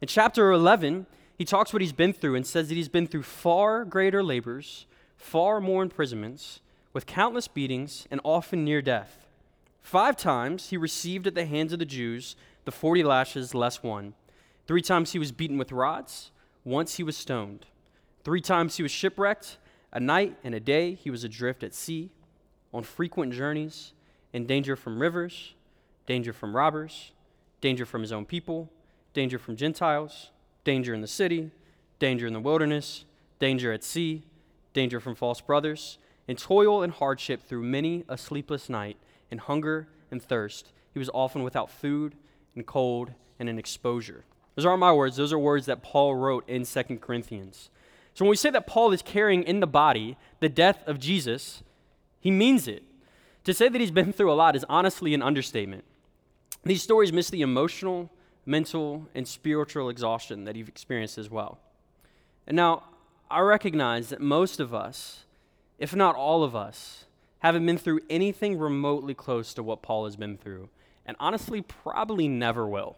In 0.00 0.08
chapter 0.08 0.52
11, 0.52 1.06
he 1.38 1.44
talks 1.44 1.72
what 1.72 1.80
he's 1.82 1.92
been 1.92 2.12
through 2.12 2.34
and 2.34 2.46
says 2.46 2.68
that 2.68 2.74
he's 2.74 2.88
been 2.88 3.06
through 3.06 3.22
far 3.22 3.84
greater 3.84 4.22
labors, 4.22 4.86
far 5.16 5.60
more 5.60 5.82
imprisonments, 5.82 6.60
with 6.92 7.06
countless 7.06 7.48
beatings, 7.48 8.06
and 8.10 8.20
often 8.24 8.64
near 8.64 8.82
death. 8.82 9.26
Five 9.80 10.16
times 10.16 10.68
he 10.68 10.76
received 10.76 11.26
at 11.26 11.34
the 11.34 11.46
hands 11.46 11.72
of 11.72 11.78
the 11.78 11.84
Jews 11.84 12.36
the 12.64 12.72
40 12.72 13.02
lashes 13.02 13.54
less 13.54 13.82
one. 13.82 14.14
Three 14.66 14.82
times 14.82 15.12
he 15.12 15.18
was 15.18 15.32
beaten 15.32 15.56
with 15.56 15.72
rods. 15.72 16.30
Once 16.66 16.96
he 16.96 17.02
was 17.02 17.16
stoned. 17.16 17.64
Three 18.22 18.42
times 18.42 18.76
he 18.76 18.82
was 18.82 18.92
shipwrecked. 18.92 19.56
A 19.90 20.00
night 20.00 20.36
and 20.44 20.54
a 20.54 20.60
day 20.60 20.92
he 20.92 21.10
was 21.10 21.24
adrift 21.24 21.62
at 21.62 21.72
sea, 21.72 22.10
on 22.74 22.82
frequent 22.82 23.32
journeys, 23.32 23.94
in 24.34 24.44
danger 24.44 24.76
from 24.76 25.00
rivers, 25.00 25.54
danger 26.06 26.34
from 26.34 26.54
robbers 26.54 27.12
danger 27.60 27.86
from 27.86 28.02
his 28.02 28.12
own 28.12 28.24
people, 28.24 28.70
danger 29.12 29.38
from 29.38 29.56
Gentiles, 29.56 30.30
danger 30.64 30.94
in 30.94 31.00
the 31.00 31.06
city, 31.06 31.50
danger 31.98 32.26
in 32.26 32.32
the 32.32 32.40
wilderness, 32.40 33.04
danger 33.38 33.72
at 33.72 33.82
sea, 33.82 34.22
danger 34.72 35.00
from 35.00 35.14
false 35.14 35.40
brothers, 35.40 35.98
in 36.28 36.36
toil 36.36 36.82
and 36.82 36.92
hardship 36.92 37.42
through 37.42 37.62
many 37.62 38.04
a 38.08 38.18
sleepless 38.18 38.68
night, 38.68 38.96
in 39.30 39.38
hunger 39.38 39.88
and 40.10 40.22
thirst. 40.22 40.72
He 40.92 40.98
was 40.98 41.10
often 41.14 41.42
without 41.42 41.70
food 41.70 42.14
and 42.54 42.66
cold 42.66 43.12
and 43.38 43.48
in 43.48 43.58
exposure. 43.58 44.24
Those 44.56 44.64
aren't 44.66 44.80
my 44.80 44.92
words, 44.92 45.16
those 45.16 45.32
are 45.32 45.38
words 45.38 45.66
that 45.66 45.82
Paul 45.82 46.16
wrote 46.16 46.48
in 46.48 46.64
2 46.64 46.82
Corinthians. 46.98 47.70
So 48.14 48.24
when 48.24 48.30
we 48.30 48.36
say 48.36 48.50
that 48.50 48.66
Paul 48.66 48.92
is 48.92 49.02
carrying 49.02 49.42
in 49.42 49.60
the 49.60 49.66
body 49.66 50.16
the 50.40 50.48
death 50.48 50.82
of 50.86 50.98
Jesus, 50.98 51.62
he 52.18 52.30
means 52.30 52.66
it. 52.66 52.82
To 53.44 53.52
say 53.52 53.68
that 53.68 53.80
he's 53.80 53.90
been 53.90 54.12
through 54.12 54.32
a 54.32 54.34
lot 54.34 54.56
is 54.56 54.64
honestly 54.68 55.12
an 55.12 55.22
understatement. 55.22 55.84
These 56.64 56.82
stories 56.82 57.12
miss 57.12 57.30
the 57.30 57.42
emotional, 57.42 58.10
mental, 58.46 59.06
and 59.14 59.28
spiritual 59.28 59.90
exhaustion 59.90 60.44
that 60.44 60.56
you've 60.56 60.68
experienced 60.68 61.18
as 61.18 61.30
well. 61.30 61.58
And 62.46 62.56
now, 62.56 62.84
I 63.30 63.40
recognize 63.40 64.08
that 64.08 64.20
most 64.20 64.58
of 64.58 64.72
us, 64.72 65.24
if 65.78 65.94
not 65.94 66.16
all 66.16 66.42
of 66.42 66.56
us, 66.56 67.04
haven't 67.40 67.66
been 67.66 67.78
through 67.78 68.00
anything 68.08 68.58
remotely 68.58 69.14
close 69.14 69.52
to 69.54 69.62
what 69.62 69.82
Paul 69.82 70.06
has 70.06 70.16
been 70.16 70.38
through, 70.38 70.70
and 71.04 71.16
honestly, 71.20 71.60
probably 71.60 72.28
never 72.28 72.66
will. 72.66 72.96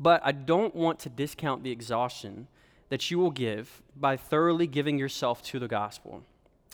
But 0.00 0.22
I 0.24 0.32
don't 0.32 0.74
want 0.74 0.98
to 1.00 1.10
discount 1.10 1.62
the 1.62 1.70
exhaustion 1.70 2.48
that 2.88 3.10
you 3.10 3.18
will 3.18 3.30
give 3.30 3.82
by 3.94 4.16
thoroughly 4.16 4.66
giving 4.66 4.98
yourself 4.98 5.42
to 5.44 5.58
the 5.58 5.68
gospel. 5.68 6.22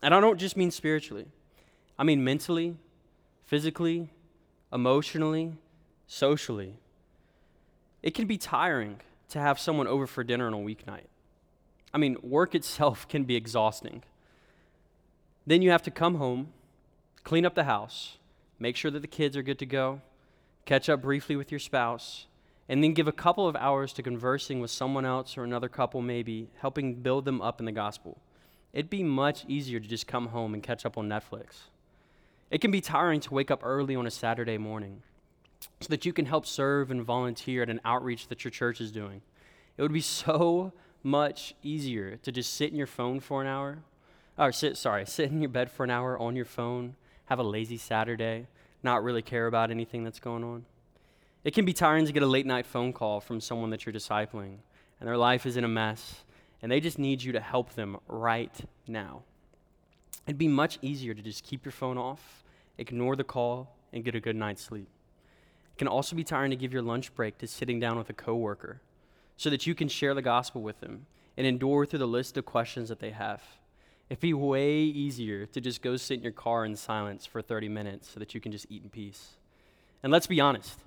And 0.02 0.14
I 0.14 0.20
don't 0.20 0.38
just 0.38 0.56
mean 0.56 0.70
spiritually, 0.70 1.26
I 1.98 2.04
mean 2.04 2.22
mentally, 2.22 2.76
physically, 3.44 4.10
emotionally, 4.72 5.54
socially. 6.06 6.78
It 8.02 8.14
can 8.14 8.26
be 8.26 8.38
tiring 8.38 9.00
to 9.30 9.40
have 9.40 9.58
someone 9.58 9.88
over 9.88 10.06
for 10.06 10.22
dinner 10.22 10.46
on 10.46 10.54
a 10.54 10.58
weeknight. 10.58 11.06
I 11.92 11.98
mean, 11.98 12.16
work 12.22 12.54
itself 12.54 13.08
can 13.08 13.24
be 13.24 13.34
exhausting. 13.34 14.04
Then 15.46 15.62
you 15.62 15.70
have 15.70 15.82
to 15.82 15.90
come 15.90 16.16
home, 16.16 16.52
clean 17.24 17.44
up 17.46 17.54
the 17.54 17.64
house, 17.64 18.18
make 18.58 18.76
sure 18.76 18.90
that 18.90 19.00
the 19.00 19.08
kids 19.08 19.36
are 19.36 19.42
good 19.42 19.58
to 19.58 19.66
go, 19.66 20.00
catch 20.64 20.88
up 20.88 21.02
briefly 21.02 21.36
with 21.36 21.50
your 21.50 21.58
spouse, 21.58 22.26
and 22.68 22.82
then 22.82 22.94
give 22.94 23.08
a 23.08 23.12
couple 23.12 23.46
of 23.46 23.56
hours 23.56 23.92
to 23.94 24.02
conversing 24.02 24.60
with 24.60 24.70
someone 24.70 25.04
else 25.04 25.36
or 25.38 25.44
another 25.44 25.68
couple, 25.68 26.02
maybe, 26.02 26.48
helping 26.60 26.94
build 26.94 27.24
them 27.24 27.40
up 27.40 27.60
in 27.60 27.66
the 27.66 27.72
gospel. 27.72 28.18
It'd 28.72 28.90
be 28.90 29.02
much 29.02 29.44
easier 29.46 29.80
to 29.80 29.88
just 29.88 30.06
come 30.06 30.28
home 30.28 30.52
and 30.52 30.62
catch 30.62 30.84
up 30.84 30.98
on 30.98 31.08
Netflix. 31.08 31.68
It 32.50 32.60
can 32.60 32.70
be 32.70 32.80
tiring 32.80 33.20
to 33.20 33.34
wake 33.34 33.50
up 33.50 33.60
early 33.64 33.96
on 33.96 34.06
a 34.06 34.10
Saturday 34.10 34.58
morning 34.58 35.02
so 35.80 35.88
that 35.88 36.04
you 36.04 36.12
can 36.12 36.26
help 36.26 36.46
serve 36.46 36.90
and 36.90 37.02
volunteer 37.02 37.62
at 37.62 37.70
an 37.70 37.80
outreach 37.84 38.28
that 38.28 38.44
your 38.44 38.50
church 38.50 38.80
is 38.80 38.92
doing. 38.92 39.22
It 39.76 39.82
would 39.82 39.92
be 39.92 40.00
so 40.02 40.72
much 41.02 41.54
easier 41.62 42.16
to 42.16 42.32
just 42.32 42.54
sit 42.54 42.70
in 42.70 42.76
your 42.76 42.86
phone 42.86 43.20
for 43.20 43.40
an 43.40 43.46
hour, 43.46 43.78
or 44.36 44.52
sit, 44.52 44.76
sorry, 44.76 45.06
sit 45.06 45.30
in 45.30 45.40
your 45.40 45.48
bed 45.48 45.70
for 45.70 45.84
an 45.84 45.90
hour 45.90 46.18
on 46.18 46.36
your 46.36 46.44
phone, 46.44 46.96
have 47.26 47.38
a 47.38 47.44
lazy 47.44 47.76
Saturday, 47.76 48.46
not 48.82 49.02
really 49.02 49.22
care 49.22 49.46
about 49.46 49.70
anything 49.70 50.04
that's 50.04 50.20
going 50.20 50.44
on. 50.44 50.64
It 51.46 51.54
can 51.54 51.64
be 51.64 51.72
tiring 51.72 52.04
to 52.06 52.12
get 52.12 52.24
a 52.24 52.26
late 52.26 52.44
night 52.44 52.66
phone 52.66 52.92
call 52.92 53.20
from 53.20 53.40
someone 53.40 53.70
that 53.70 53.86
you're 53.86 53.92
discipling, 53.92 54.56
and 54.98 55.08
their 55.08 55.16
life 55.16 55.46
is 55.46 55.56
in 55.56 55.62
a 55.62 55.68
mess, 55.68 56.24
and 56.60 56.72
they 56.72 56.80
just 56.80 56.98
need 56.98 57.22
you 57.22 57.30
to 57.30 57.40
help 57.40 57.74
them 57.74 57.98
right 58.08 58.52
now. 58.88 59.22
It'd 60.26 60.38
be 60.38 60.48
much 60.48 60.80
easier 60.82 61.14
to 61.14 61.22
just 61.22 61.44
keep 61.44 61.64
your 61.64 61.70
phone 61.70 61.98
off, 61.98 62.42
ignore 62.78 63.14
the 63.14 63.22
call, 63.22 63.76
and 63.92 64.04
get 64.04 64.16
a 64.16 64.20
good 64.20 64.34
night's 64.34 64.60
sleep. 64.60 64.88
It 65.72 65.78
can 65.78 65.86
also 65.86 66.16
be 66.16 66.24
tiring 66.24 66.50
to 66.50 66.56
give 66.56 66.72
your 66.72 66.82
lunch 66.82 67.14
break 67.14 67.38
to 67.38 67.46
sitting 67.46 67.78
down 67.78 67.96
with 67.96 68.10
a 68.10 68.12
coworker 68.12 68.80
so 69.36 69.48
that 69.48 69.68
you 69.68 69.74
can 69.76 69.86
share 69.86 70.14
the 70.14 70.22
gospel 70.22 70.62
with 70.62 70.80
them 70.80 71.06
and 71.36 71.46
endure 71.46 71.86
through 71.86 72.00
the 72.00 72.08
list 72.08 72.36
of 72.36 72.44
questions 72.44 72.88
that 72.88 72.98
they 72.98 73.10
have. 73.10 73.40
It'd 74.10 74.18
be 74.18 74.34
way 74.34 74.78
easier 74.78 75.46
to 75.46 75.60
just 75.60 75.80
go 75.80 75.96
sit 75.96 76.16
in 76.16 76.24
your 76.24 76.32
car 76.32 76.64
in 76.64 76.74
silence 76.74 77.24
for 77.24 77.40
30 77.40 77.68
minutes 77.68 78.10
so 78.10 78.18
that 78.18 78.34
you 78.34 78.40
can 78.40 78.50
just 78.50 78.66
eat 78.68 78.82
in 78.82 78.88
peace. 78.88 79.36
And 80.02 80.10
let's 80.10 80.26
be 80.26 80.40
honest, 80.40 80.80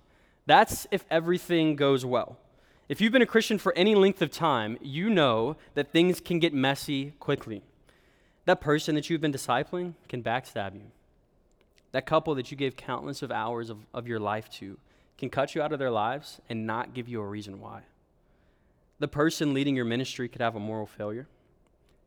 that's 0.49 0.87
if 0.89 1.05
everything 1.11 1.75
goes 1.75 2.03
well. 2.03 2.39
If 2.87 2.99
you've 2.99 3.13
been 3.13 3.21
a 3.21 3.27
Christian 3.27 3.59
for 3.59 3.71
any 3.75 3.93
length 3.93 4.19
of 4.23 4.31
time, 4.31 4.79
you 4.81 5.07
know 5.07 5.57
that 5.75 5.91
things 5.91 6.19
can 6.19 6.39
get 6.39 6.55
messy 6.55 7.11
quickly. 7.19 7.61
That 8.45 8.59
person 8.59 8.95
that 8.95 9.11
you've 9.11 9.21
been 9.21 9.31
discipling 9.31 9.93
can 10.07 10.23
backstab 10.23 10.73
you. 10.73 10.89
That 11.91 12.07
couple 12.07 12.33
that 12.33 12.49
you 12.49 12.57
gave 12.57 12.75
countless 12.75 13.21
of 13.21 13.31
hours 13.31 13.69
of, 13.69 13.77
of 13.93 14.07
your 14.07 14.19
life 14.19 14.49
to 14.53 14.79
can 15.19 15.29
cut 15.29 15.53
you 15.53 15.61
out 15.61 15.71
of 15.71 15.77
their 15.77 15.91
lives 15.91 16.41
and 16.49 16.65
not 16.65 16.95
give 16.95 17.07
you 17.07 17.21
a 17.21 17.27
reason 17.27 17.59
why. 17.59 17.83
The 18.97 19.07
person 19.07 19.53
leading 19.53 19.75
your 19.75 19.85
ministry 19.85 20.27
could 20.27 20.41
have 20.41 20.55
a 20.55 20.59
moral 20.59 20.87
failure. 20.87 21.27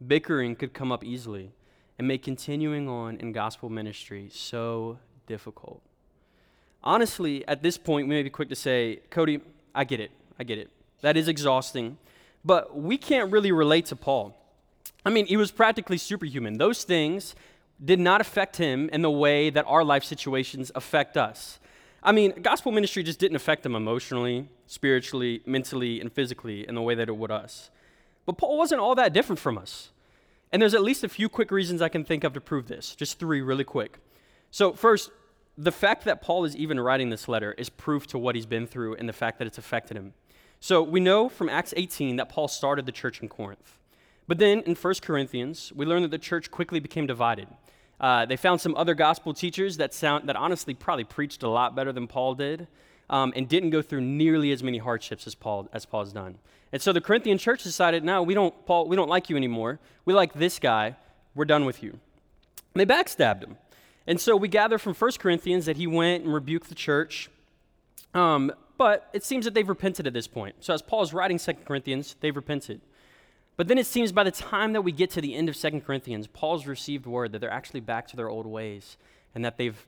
Bickering 0.04 0.56
could 0.56 0.74
come 0.74 0.90
up 0.90 1.04
easily 1.04 1.52
and 1.96 2.08
make 2.08 2.24
continuing 2.24 2.88
on 2.88 3.18
in 3.18 3.30
gospel 3.30 3.68
ministry 3.68 4.28
so 4.32 4.98
difficult. 5.28 5.80
Honestly, 6.84 7.46
at 7.46 7.62
this 7.62 7.78
point, 7.78 8.08
we 8.08 8.14
may 8.14 8.22
be 8.22 8.30
quick 8.30 8.48
to 8.48 8.56
say, 8.56 9.00
Cody, 9.10 9.40
I 9.74 9.84
get 9.84 10.00
it. 10.00 10.10
I 10.38 10.44
get 10.44 10.58
it. 10.58 10.70
That 11.00 11.16
is 11.16 11.28
exhausting. 11.28 11.98
But 12.44 12.76
we 12.76 12.98
can't 12.98 13.30
really 13.30 13.52
relate 13.52 13.86
to 13.86 13.96
Paul. 13.96 14.36
I 15.04 15.10
mean, 15.10 15.26
he 15.26 15.36
was 15.36 15.50
practically 15.50 15.98
superhuman. 15.98 16.58
Those 16.58 16.84
things 16.84 17.34
did 17.84 18.00
not 18.00 18.20
affect 18.20 18.56
him 18.56 18.88
in 18.92 19.02
the 19.02 19.10
way 19.10 19.50
that 19.50 19.64
our 19.66 19.84
life 19.84 20.04
situations 20.04 20.70
affect 20.74 21.16
us. 21.16 21.58
I 22.02 22.12
mean, 22.12 22.42
gospel 22.42 22.72
ministry 22.72 23.02
just 23.02 23.18
didn't 23.18 23.36
affect 23.36 23.64
him 23.64 23.76
emotionally, 23.76 24.48
spiritually, 24.66 25.42
mentally, 25.46 26.00
and 26.00 26.12
physically 26.12 26.66
in 26.66 26.74
the 26.74 26.82
way 26.82 26.94
that 26.94 27.08
it 27.08 27.16
would 27.16 27.30
us. 27.30 27.70
But 28.26 28.38
Paul 28.38 28.58
wasn't 28.58 28.80
all 28.80 28.94
that 28.96 29.12
different 29.12 29.38
from 29.38 29.58
us. 29.58 29.90
And 30.52 30.60
there's 30.60 30.74
at 30.74 30.82
least 30.82 31.02
a 31.02 31.08
few 31.08 31.28
quick 31.28 31.50
reasons 31.50 31.80
I 31.80 31.88
can 31.88 32.04
think 32.04 32.24
of 32.24 32.34
to 32.34 32.40
prove 32.40 32.68
this. 32.68 32.94
Just 32.94 33.18
three 33.18 33.40
really 33.40 33.64
quick. 33.64 33.98
So, 34.50 34.72
first, 34.72 35.10
the 35.56 35.72
fact 35.72 36.04
that 36.04 36.22
Paul 36.22 36.44
is 36.44 36.56
even 36.56 36.80
writing 36.80 37.10
this 37.10 37.28
letter 37.28 37.52
is 37.52 37.68
proof 37.68 38.06
to 38.08 38.18
what 38.18 38.34
he's 38.34 38.46
been 38.46 38.66
through 38.66 38.94
and 38.96 39.08
the 39.08 39.12
fact 39.12 39.38
that 39.38 39.46
it's 39.46 39.58
affected 39.58 39.96
him. 39.96 40.14
So, 40.60 40.82
we 40.82 41.00
know 41.00 41.28
from 41.28 41.48
Acts 41.48 41.74
18 41.76 42.16
that 42.16 42.28
Paul 42.28 42.48
started 42.48 42.86
the 42.86 42.92
church 42.92 43.20
in 43.20 43.28
Corinth. 43.28 43.78
But 44.28 44.38
then 44.38 44.60
in 44.60 44.74
1 44.76 44.94
Corinthians, 45.02 45.72
we 45.74 45.84
learn 45.84 46.02
that 46.02 46.10
the 46.10 46.18
church 46.18 46.50
quickly 46.50 46.78
became 46.78 47.06
divided. 47.06 47.48
Uh, 48.00 48.26
they 48.26 48.36
found 48.36 48.60
some 48.60 48.74
other 48.76 48.94
gospel 48.94 49.34
teachers 49.34 49.76
that, 49.76 49.92
sound, 49.92 50.28
that 50.28 50.36
honestly 50.36 50.74
probably 50.74 51.04
preached 51.04 51.42
a 51.42 51.48
lot 51.48 51.74
better 51.74 51.92
than 51.92 52.06
Paul 52.06 52.34
did 52.34 52.66
um, 53.10 53.32
and 53.36 53.48
didn't 53.48 53.70
go 53.70 53.82
through 53.82 54.00
nearly 54.00 54.50
as 54.52 54.62
many 54.62 54.78
hardships 54.78 55.26
as 55.26 55.34
Paul 55.34 55.68
as 55.72 55.84
Paul's 55.84 56.12
done. 56.12 56.38
And 56.72 56.80
so 56.80 56.92
the 56.92 57.00
Corinthian 57.00 57.38
church 57.38 57.62
decided, 57.62 58.02
no, 58.02 58.22
we 58.22 58.34
don't, 58.34 58.66
Paul, 58.66 58.88
we 58.88 58.96
don't 58.96 59.08
like 59.08 59.28
you 59.28 59.36
anymore. 59.36 59.78
We 60.04 60.14
like 60.14 60.32
this 60.32 60.58
guy. 60.58 60.96
We're 61.34 61.44
done 61.44 61.64
with 61.64 61.82
you. 61.82 61.90
And 62.74 62.80
they 62.80 62.86
backstabbed 62.86 63.42
him. 63.42 63.56
And 64.06 64.20
so 64.20 64.36
we 64.36 64.48
gather 64.48 64.78
from 64.78 64.94
1 64.94 65.12
Corinthians 65.18 65.66
that 65.66 65.76
he 65.76 65.86
went 65.86 66.24
and 66.24 66.34
rebuked 66.34 66.68
the 66.68 66.74
church. 66.74 67.30
Um, 68.14 68.52
but 68.76 69.08
it 69.12 69.24
seems 69.24 69.44
that 69.44 69.54
they've 69.54 69.68
repented 69.68 70.06
at 70.06 70.12
this 70.12 70.26
point. 70.26 70.56
So 70.60 70.74
as 70.74 70.82
Paul 70.82 71.02
is 71.02 71.12
writing 71.14 71.38
2 71.38 71.52
Corinthians, 71.64 72.16
they've 72.20 72.34
repented. 72.34 72.80
But 73.56 73.68
then 73.68 73.78
it 73.78 73.86
seems 73.86 74.12
by 74.12 74.24
the 74.24 74.30
time 74.30 74.72
that 74.72 74.82
we 74.82 74.92
get 74.92 75.10
to 75.10 75.20
the 75.20 75.34
end 75.34 75.48
of 75.48 75.56
2 75.56 75.82
Corinthians, 75.82 76.26
Paul's 76.26 76.66
received 76.66 77.06
word 77.06 77.32
that 77.32 77.40
they're 77.40 77.50
actually 77.50 77.80
back 77.80 78.08
to 78.08 78.16
their 78.16 78.28
old 78.28 78.46
ways 78.46 78.96
and 79.34 79.44
that 79.44 79.56
they've, 79.56 79.86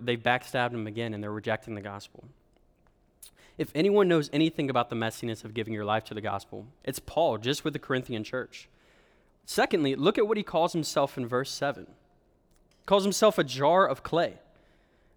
they've 0.00 0.22
backstabbed 0.22 0.72
him 0.72 0.86
again 0.86 1.12
and 1.12 1.22
they're 1.22 1.32
rejecting 1.32 1.74
the 1.74 1.80
gospel. 1.80 2.24
If 3.58 3.70
anyone 3.74 4.06
knows 4.06 4.28
anything 4.32 4.68
about 4.68 4.90
the 4.90 4.96
messiness 4.96 5.44
of 5.44 5.54
giving 5.54 5.72
your 5.72 5.84
life 5.84 6.04
to 6.04 6.14
the 6.14 6.20
gospel, 6.20 6.66
it's 6.84 6.98
Paul, 6.98 7.38
just 7.38 7.64
with 7.64 7.72
the 7.72 7.78
Corinthian 7.78 8.22
church. 8.22 8.68
Secondly, 9.46 9.94
look 9.94 10.18
at 10.18 10.28
what 10.28 10.36
he 10.36 10.42
calls 10.42 10.72
himself 10.72 11.16
in 11.16 11.26
verse 11.26 11.50
7. 11.50 11.86
Calls 12.86 13.02
himself 13.02 13.36
a 13.36 13.44
jar 13.44 13.86
of 13.86 14.02
clay. 14.04 14.34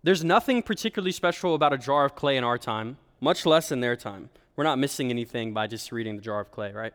There's 0.01 0.23
nothing 0.23 0.63
particularly 0.63 1.11
special 1.11 1.53
about 1.53 1.71
a 1.71 1.77
jar 1.77 2.05
of 2.05 2.15
clay 2.15 2.35
in 2.35 2.43
our 2.43 2.57
time, 2.57 2.97
much 3.21 3.45
less 3.45 3.71
in 3.71 3.79
their 3.79 3.95
time. 3.95 4.29
We're 4.55 4.63
not 4.63 4.79
missing 4.79 5.11
anything 5.11 5.53
by 5.53 5.67
just 5.67 5.91
reading 5.91 6.15
the 6.15 6.21
jar 6.21 6.39
of 6.39 6.51
clay, 6.51 6.71
right? 6.71 6.93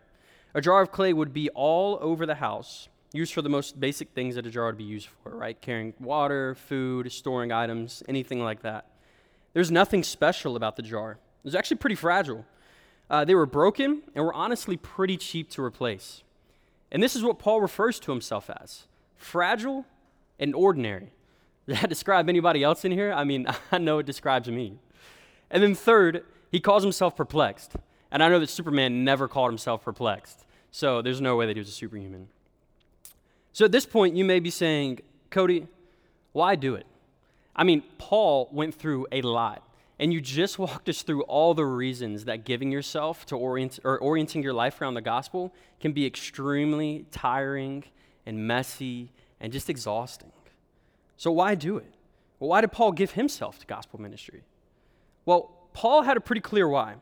A 0.53 0.61
jar 0.61 0.83
of 0.83 0.91
clay 0.91 1.13
would 1.13 1.33
be 1.33 1.49
all 1.51 1.99
over 2.01 2.27
the 2.27 2.37
house, 2.37 2.89
used 3.13 3.33
for 3.33 3.43
the 3.43 3.49
most 3.49 3.79
basic 3.79 4.11
things 4.11 4.35
that 4.35 4.47
a 4.47 4.51
jar 4.51 4.67
would 4.67 4.77
be 4.77 4.85
used 4.85 5.09
for, 5.23 5.37
right? 5.37 5.61
Carrying 5.61 5.95
water, 6.01 6.57
food, 6.57 7.11
storing 7.13 7.53
items, 7.53 8.03
anything 8.09 8.43
like 8.43 8.63
that. 8.63 8.87
There's 9.53 9.71
nothing 9.71 10.03
special 10.03 10.57
about 10.57 10.75
the 10.75 10.83
jar. 10.83 11.13
It 11.13 11.45
was 11.45 11.55
actually 11.55 11.77
pretty 11.77 11.97
fragile. 11.97 12.45
Uh, 13.09 13.25
they 13.25 13.37
were 13.37 13.47
broken 13.47 14.03
and 14.15 14.25
were 14.25 14.35
honestly 14.35 14.77
pretty 14.77 15.17
cheap 15.17 15.51
to 15.51 15.63
replace. 15.63 16.25
And 16.91 17.03
this 17.03 17.15
is 17.15 17.23
what 17.23 17.39
Paul 17.39 17.61
refers 17.61 18.01
to 18.01 18.11
himself 18.11 18.51
as 18.51 18.87
fragile 19.17 19.87
and 20.39 20.55
ordinary. 20.55 21.13
Does 21.69 21.81
that 21.81 21.89
describe 21.89 22.29
anybody 22.29 22.63
else 22.63 22.85
in 22.85 22.93
here? 22.93 23.13
I 23.13 23.25
mean, 23.25 23.47
I 23.73 23.79
know 23.79 23.99
it 23.99 24.07
describes 24.07 24.49
me. 24.49 24.79
And 25.51 25.63
then, 25.63 25.75
third, 25.75 26.25
he 26.51 26.61
calls 26.61 26.83
himself 26.83 27.17
perplexed. 27.17 27.75
And 28.11 28.23
I 28.23 28.29
know 28.29 28.39
that 28.39 28.51
Superman 28.51 29.05
never 29.05 29.29
called 29.29 29.51
himself 29.51 29.85
perplexed. 29.85 30.45
So 30.71 31.03
there's 31.03 31.21
no 31.21 31.37
way 31.37 31.47
that 31.47 31.57
he 31.57 31.61
was 31.61 31.69
a 31.69 31.73
superhuman. 31.73 32.29
So 33.53 33.65
at 33.65 33.73
this 33.73 33.87
point, 33.87 34.17
you 34.17 34.25
may 34.25 34.41
be 34.41 34.51
saying, 34.51 35.01
Cody, 35.31 35.69
why 36.33 36.57
do 36.57 36.75
it? 36.75 36.87
I 37.55 37.65
mean, 37.65 37.83
Paul 37.99 38.49
went 38.53 38.75
through 38.75 39.07
a 39.13 39.23
lot. 39.23 39.63
And 39.99 40.13
you 40.13 40.21
just 40.21 40.59
walked 40.61 40.89
us 40.89 41.03
through 41.03 41.23
all 41.23 41.55
the 41.55 41.65
reasons 41.65 42.25
that 42.25 42.45
giving 42.45 42.73
yourself 42.73 43.27
to 43.27 43.37
orient 43.37 43.79
or 43.85 43.99
orienting 43.99 44.43
your 44.43 44.53
life 44.53 44.81
around 44.81 44.95
the 44.95 45.01
gospel 45.01 45.55
can 45.81 45.93
be 45.93 46.07
extremely 46.07 47.07
tiring 47.11 47.85
and 48.27 48.47
messy 48.47 49.13
and 49.45 49.53
just 49.53 49.69
exhausting. 49.69 50.33
So 51.19 51.31
why 51.31 51.55
do 51.55 51.77
it? 51.77 51.93
Well, 52.41 52.49
why 52.49 52.63
did 52.63 52.73
Paul 52.73 52.93
give 52.93 53.11
himself 53.11 53.59
to 53.59 53.67
gospel 53.67 54.01
ministry? 54.01 54.41
Well, 55.27 55.51
Paul 55.75 56.01
had 56.01 56.17
a 56.17 56.21
pretty 56.21 56.41
clear 56.41 56.67
why. 56.67 56.95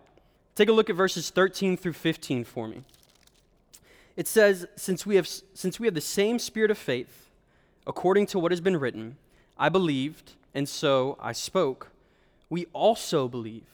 Take 0.57 0.69
a 0.69 0.73
look 0.73 0.91
at 0.91 0.97
verses 0.97 1.31
13 1.31 1.77
through 1.77 1.93
15 1.93 2.43
for 2.43 2.67
me. 2.67 2.83
It 4.17 4.27
says, 4.27 4.67
since 4.75 5.07
we, 5.07 5.15
have, 5.15 5.29
since 5.29 5.79
we 5.79 5.87
have 5.87 5.95
the 5.95 6.01
same 6.01 6.41
spirit 6.41 6.73
of 6.73 6.79
faith, 6.79 7.31
according 7.87 8.27
to 8.27 8.41
what 8.41 8.51
has 8.51 8.61
been 8.61 8.77
written, 8.77 9.19
I 9.57 9.69
believed, 9.69 10.33
and 10.53 10.69
so 10.69 11.17
I 11.21 11.31
spoke. 11.31 11.93
we 12.51 12.67
also 12.73 13.29
believe, 13.29 13.67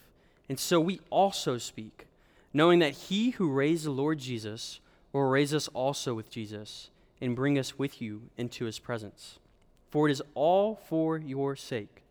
and 0.47 0.61
so 0.61 0.79
we 0.79 1.01
also 1.09 1.57
speak, 1.57 2.07
knowing 2.53 2.81
that 2.81 2.93
he 2.93 3.31
who 3.31 3.51
raised 3.51 3.87
the 3.87 3.91
Lord 3.91 4.19
Jesus 4.19 4.81
will 5.15 5.23
raise 5.23 5.55
us 5.55 5.69
also 5.69 6.13
with 6.13 6.29
Jesus 6.29 6.91
and 7.21 7.37
bring 7.37 7.59
us 7.59 7.79
with 7.79 8.01
you 8.01 8.23
into 8.37 8.65
his 8.65 8.79
presence. 8.79 9.39
For 9.91 10.09
it 10.09 10.13
is 10.13 10.23
all 10.35 10.77
for 10.77 11.19
your 11.19 11.57
sake, 11.57 12.03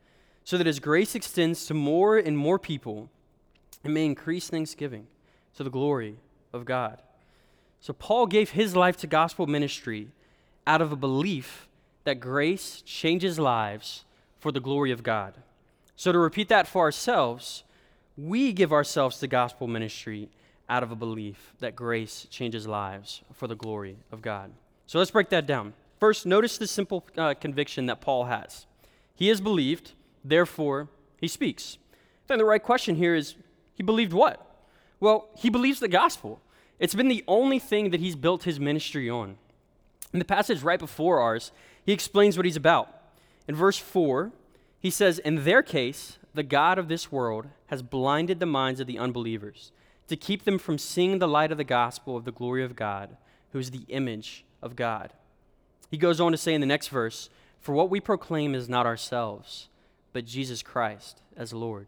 so 0.43 0.57
that 0.57 0.67
his 0.67 0.79
grace 0.79 1.15
extends 1.15 1.65
to 1.67 1.73
more 1.73 2.17
and 2.17 2.37
more 2.37 2.59
people, 2.59 3.09
and 3.83 3.93
may 3.93 4.05
increase 4.05 4.49
thanksgiving 4.49 5.07
to 5.55 5.63
the 5.63 5.69
glory 5.69 6.17
of 6.53 6.65
God. 6.65 7.01
So 7.79 7.93
Paul 7.93 8.25
gave 8.25 8.51
his 8.51 8.75
life 8.75 8.97
to 8.97 9.07
gospel 9.07 9.47
ministry 9.47 10.09
out 10.65 10.81
of 10.81 10.91
a 10.91 10.95
belief 10.97 11.67
that 12.03 12.19
grace 12.19 12.81
changes 12.85 13.37
lives 13.37 14.05
for 14.39 14.51
the 14.51 14.59
glory 14.59 14.91
of 14.91 15.03
God. 15.03 15.35
So 15.95 16.11
to 16.11 16.17
repeat 16.19 16.49
that 16.49 16.67
for 16.67 16.81
ourselves, 16.81 17.63
we 18.17 18.53
give 18.53 18.73
ourselves 18.73 19.19
to 19.19 19.27
gospel 19.27 19.67
ministry 19.67 20.29
out 20.69 20.83
of 20.83 20.91
a 20.91 20.95
belief 20.95 21.53
that 21.59 21.75
grace 21.75 22.27
changes 22.29 22.67
lives 22.67 23.21
for 23.33 23.47
the 23.47 23.55
glory 23.55 23.97
of 24.11 24.21
God. 24.21 24.51
So 24.87 24.99
let's 24.99 25.11
break 25.11 25.29
that 25.29 25.45
down. 25.45 25.73
First, 25.99 26.25
notice 26.25 26.57
the 26.57 26.65
simple 26.65 27.05
uh, 27.17 27.33
conviction 27.33 27.87
that 27.87 27.99
Paul 27.99 28.25
has. 28.25 28.65
He 29.13 29.27
has 29.27 29.41
believed, 29.41 29.91
therefore 30.23 30.87
he 31.19 31.27
speaks. 31.27 31.77
Then 32.27 32.37
the 32.37 32.45
right 32.45 32.63
question 32.63 32.95
here 32.95 33.13
is 33.13 33.35
he 33.73 33.83
believed 33.83 34.13
what? 34.13 34.43
Well, 34.99 35.27
he 35.35 35.49
believes 35.49 35.81
the 35.81 35.87
gospel. 35.87 36.41
It's 36.79 36.95
been 36.95 37.09
the 37.09 37.23
only 37.27 37.59
thing 37.59 37.89
that 37.89 37.99
he's 37.99 38.15
built 38.15 38.43
his 38.43 38.59
ministry 38.59 39.09
on. 39.09 39.37
In 40.13 40.19
the 40.19 40.25
passage 40.25 40.63
right 40.63 40.79
before 40.79 41.19
ours, 41.19 41.51
he 41.85 41.91
explains 41.91 42.37
what 42.37 42.45
he's 42.45 42.55
about. 42.55 42.89
In 43.47 43.55
verse 43.55 43.77
4, 43.77 44.31
he 44.79 44.89
says, 44.89 45.19
In 45.19 45.43
their 45.43 45.61
case, 45.61 46.17
the 46.33 46.43
God 46.43 46.77
of 46.77 46.87
this 46.87 47.11
world 47.11 47.47
has 47.67 47.81
blinded 47.81 48.39
the 48.39 48.45
minds 48.45 48.79
of 48.79 48.87
the 48.87 48.99
unbelievers 48.99 49.71
to 50.07 50.15
keep 50.15 50.45
them 50.45 50.57
from 50.57 50.77
seeing 50.77 51.19
the 51.19 51.27
light 51.27 51.51
of 51.51 51.57
the 51.57 51.63
gospel 51.63 52.15
of 52.15 52.23
the 52.23 52.31
glory 52.31 52.63
of 52.63 52.75
God, 52.75 53.17
who 53.51 53.59
is 53.59 53.71
the 53.71 53.85
image 53.89 54.45
of 54.61 54.75
God. 54.75 55.13
He 55.89 55.97
goes 55.97 56.19
on 56.19 56.31
to 56.31 56.37
say 56.37 56.53
in 56.53 56.61
the 56.61 56.67
next 56.67 56.89
verse, 56.89 57.29
For 57.59 57.73
what 57.73 57.89
we 57.89 57.99
proclaim 57.99 58.55
is 58.55 58.67
not 58.67 58.85
ourselves, 58.85 59.69
but 60.13 60.25
Jesus 60.25 60.61
Christ 60.61 61.21
as 61.35 61.53
Lord. 61.53 61.87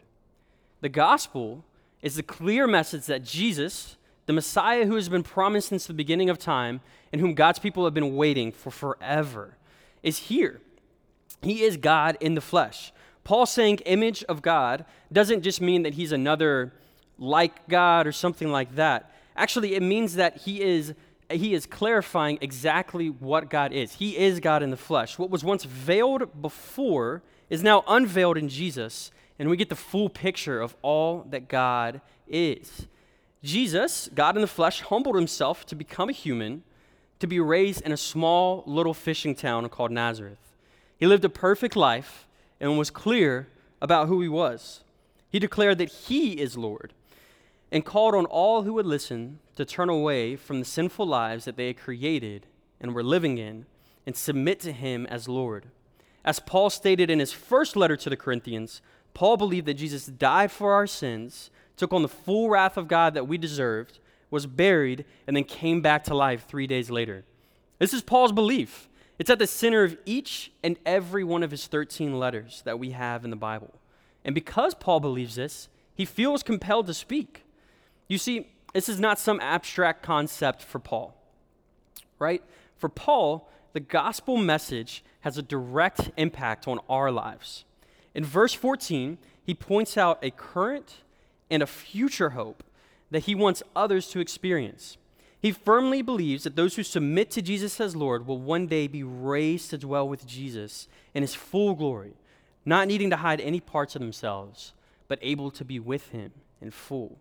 The 0.82 0.90
gospel 0.90 1.66
is 2.02 2.16
the 2.16 2.24
clear 2.24 2.68
message 2.68 3.06
that 3.08 3.24
Jesus, 3.24 3.98
the 4.26 4.34
Messiah 4.34 4.86
who 4.86 4.96
has 4.96 5.10
been 5.10 5.24
promised 5.24 5.70
since 5.70 5.86
the 5.86 5.94
beginning 5.94 6.30
of 6.30 6.38
time 6.38 6.82
and 7.12 7.20
whom 7.20 7.34
God's 7.34 7.60
people 7.60 7.84
have 7.84 7.94
been 7.94 8.16
waiting 8.16 8.52
for 8.52 8.72
forever, 8.72 9.58
is 10.04 10.18
here. 10.18 10.62
He 11.42 11.64
is 11.64 11.78
God 11.78 12.18
in 12.20 12.36
the 12.36 12.42
flesh. 12.42 12.94
Paul 13.24 13.46
saying 13.46 13.80
image 13.80 14.24
of 14.26 14.42
God 14.42 14.86
doesn't 15.12 15.42
just 15.42 15.62
mean 15.62 15.84
that 15.84 15.96
he's 15.96 16.12
another 16.12 16.74
like 17.18 17.68
God 17.68 18.08
or 18.08 18.12
something 18.12 18.50
like 18.50 18.76
that. 18.76 19.14
Actually, 19.36 19.76
it 19.76 19.84
means 19.84 20.16
that 20.16 20.38
he 20.38 20.62
is 20.62 20.94
he 21.32 21.54
is 21.54 21.66
clarifying 21.66 22.38
exactly 22.42 23.10
what 23.10 23.50
God 23.50 23.72
is. 23.72 23.94
He 23.94 24.18
is 24.18 24.40
God 24.40 24.64
in 24.64 24.72
the 24.72 24.78
flesh. 24.78 25.20
What 25.20 25.30
was 25.30 25.44
once 25.44 25.64
veiled 25.64 26.42
before 26.42 27.22
is 27.50 27.64
now 27.64 27.84
unveiled 27.88 28.38
in 28.38 28.50
Jesus, 28.50 29.12
and 29.38 29.50
we 29.50 29.58
get 29.58 29.70
the 29.70 29.76
full 29.76 30.10
picture 30.10 30.60
of 30.60 30.76
all 30.82 31.26
that 31.30 31.48
God 31.48 32.02
is. 32.28 32.88
Jesus, 33.44 34.10
God 34.14 34.36
in 34.36 34.42
the 34.42 34.48
flesh, 34.48 34.82
humbled 34.82 35.16
himself 35.16 35.66
to 35.68 35.76
become 35.76 36.10
a 36.10 36.14
human, 36.14 36.64
to 37.20 37.28
be 37.28 37.40
raised 37.40 37.82
in 37.82 37.92
a 37.92 37.98
small 37.98 38.64
little 38.66 38.94
fishing 38.94 39.36
town 39.36 39.68
called 39.70 39.92
Nazareth. 39.92 40.40
He 40.98 41.08
lived 41.08 41.26
a 41.26 41.30
perfect 41.30 41.76
life 41.76 42.28
and 42.60 42.78
was 42.78 42.90
clear 42.90 43.48
about 43.82 44.08
who 44.08 44.22
he 44.22 44.28
was. 44.28 44.82
He 45.32 45.40
declared 45.40 45.78
that 45.78 45.90
he 45.90 46.34
is 46.34 46.58
Lord 46.58 46.94
and 47.72 47.86
called 47.86 48.16
on 48.16 48.26
all 48.26 48.64
who 48.64 48.74
would 48.74 48.86
listen 48.86 49.40
to 49.56 49.66
turn 49.66 49.90
away 49.90 50.36
from 50.36 50.60
the 50.60 50.66
sinful 50.66 51.06
lives 51.06 51.46
that 51.46 51.56
they 51.56 51.68
had 51.68 51.78
created 51.78 52.48
and 52.82 52.94
were 52.94 53.04
living 53.04 53.38
in 53.38 53.66
and 54.06 54.16
submit 54.16 54.60
to 54.62 54.72
him 54.72 55.06
as 55.08 55.28
Lord. 55.28 55.68
As 56.26 56.40
Paul 56.40 56.70
stated 56.70 57.10
in 57.10 57.20
his 57.20 57.32
first 57.32 57.76
letter 57.76 57.96
to 57.98 58.10
the 58.10 58.18
Corinthians, 58.18 58.82
Paul 59.14 59.38
believed 59.38 59.68
that 59.68 59.76
Jesus 59.76 60.06
died 60.06 60.52
for 60.52 60.74
our 60.74 60.88
sins 60.88 61.52
took 61.80 61.94
on 61.94 62.02
the 62.02 62.10
full 62.10 62.50
wrath 62.50 62.76
of 62.76 62.90
God 62.90 63.14
that 63.14 63.28
we 63.28 63.38
deserved, 63.38 64.00
was 64.30 64.46
buried, 64.46 65.06
and 65.26 65.36
then 65.36 65.46
came 65.46 65.82
back 65.82 66.04
to 66.04 66.14
life 66.14 66.46
three 66.46 66.68
days 66.68 66.92
later. 66.92 67.24
This 67.80 67.94
is 67.94 68.02
Paul's 68.02 68.34
belief. 68.34 68.90
It's 69.18 69.30
at 69.30 69.40
the 69.40 69.48
center 69.48 69.86
of 69.86 69.98
each 70.06 70.52
and 70.62 70.78
every 70.86 71.24
one 71.24 71.42
of 71.42 71.52
his 71.52 71.68
13 71.68 72.20
letters 72.20 72.62
that 72.66 72.80
we 72.80 72.92
have 72.92 73.24
in 73.24 73.30
the 73.30 73.38
Bible. 73.38 73.80
And 74.26 74.36
because 74.36 74.76
Paul 74.76 75.00
believes 75.00 75.36
this, 75.36 75.70
he 75.96 76.04
feels 76.04 76.44
compelled 76.44 76.88
to 76.88 76.94
speak. 76.94 77.46
You 78.10 78.18
see, 78.18 78.48
this 78.74 78.90
is 78.90 79.00
not 79.00 79.20
some 79.20 79.40
abstract 79.40 80.04
concept 80.04 80.64
for 80.64 80.80
Paul, 80.80 81.16
right? 82.18 82.44
For 82.76 82.90
Paul, 82.90 83.50
the 83.74 83.80
gospel 83.80 84.36
message 84.36 85.04
has 85.22 85.38
a 85.38 85.44
direct 85.44 86.12
impact 86.18 86.68
on 86.68 86.80
our 86.90 87.12
lives. 87.12 87.64
In 88.14 88.26
verse 88.26 88.54
14, 88.54 89.18
he 89.44 89.54
points 89.54 89.98
out 89.98 90.20
a 90.24 90.32
current 90.32 90.98
and 91.50 91.64
a 91.64 91.68
future 91.68 92.32
hope 92.32 92.64
that 93.12 93.24
he 93.24 93.36
wants 93.36 93.64
others 93.76 94.08
to 94.10 94.20
experience. 94.20 94.98
He 95.40 95.52
firmly 95.52 96.02
believes 96.02 96.44
that 96.44 96.56
those 96.56 96.76
who 96.76 96.84
submit 96.84 97.32
to 97.32 97.42
Jesus 97.42 97.80
as 97.80 97.96
Lord 97.96 98.28
will 98.28 98.40
one 98.40 98.68
day 98.68 98.88
be 98.88 99.04
raised 99.04 99.70
to 99.70 99.78
dwell 99.78 100.08
with 100.08 100.28
Jesus 100.28 100.88
in 101.14 101.24
his 101.24 101.36
full 101.36 101.76
glory, 101.76 102.14
not 102.66 102.88
needing 102.88 103.10
to 103.12 103.18
hide 103.18 103.40
any 103.40 103.60
parts 103.60 103.96
of 103.96 104.02
themselves, 104.02 104.74
but 105.08 105.20
able 105.22 105.50
to 105.52 105.64
be 105.64 105.80
with 105.80 106.10
him 106.10 106.32
in 106.62 106.72
full. 106.72 107.18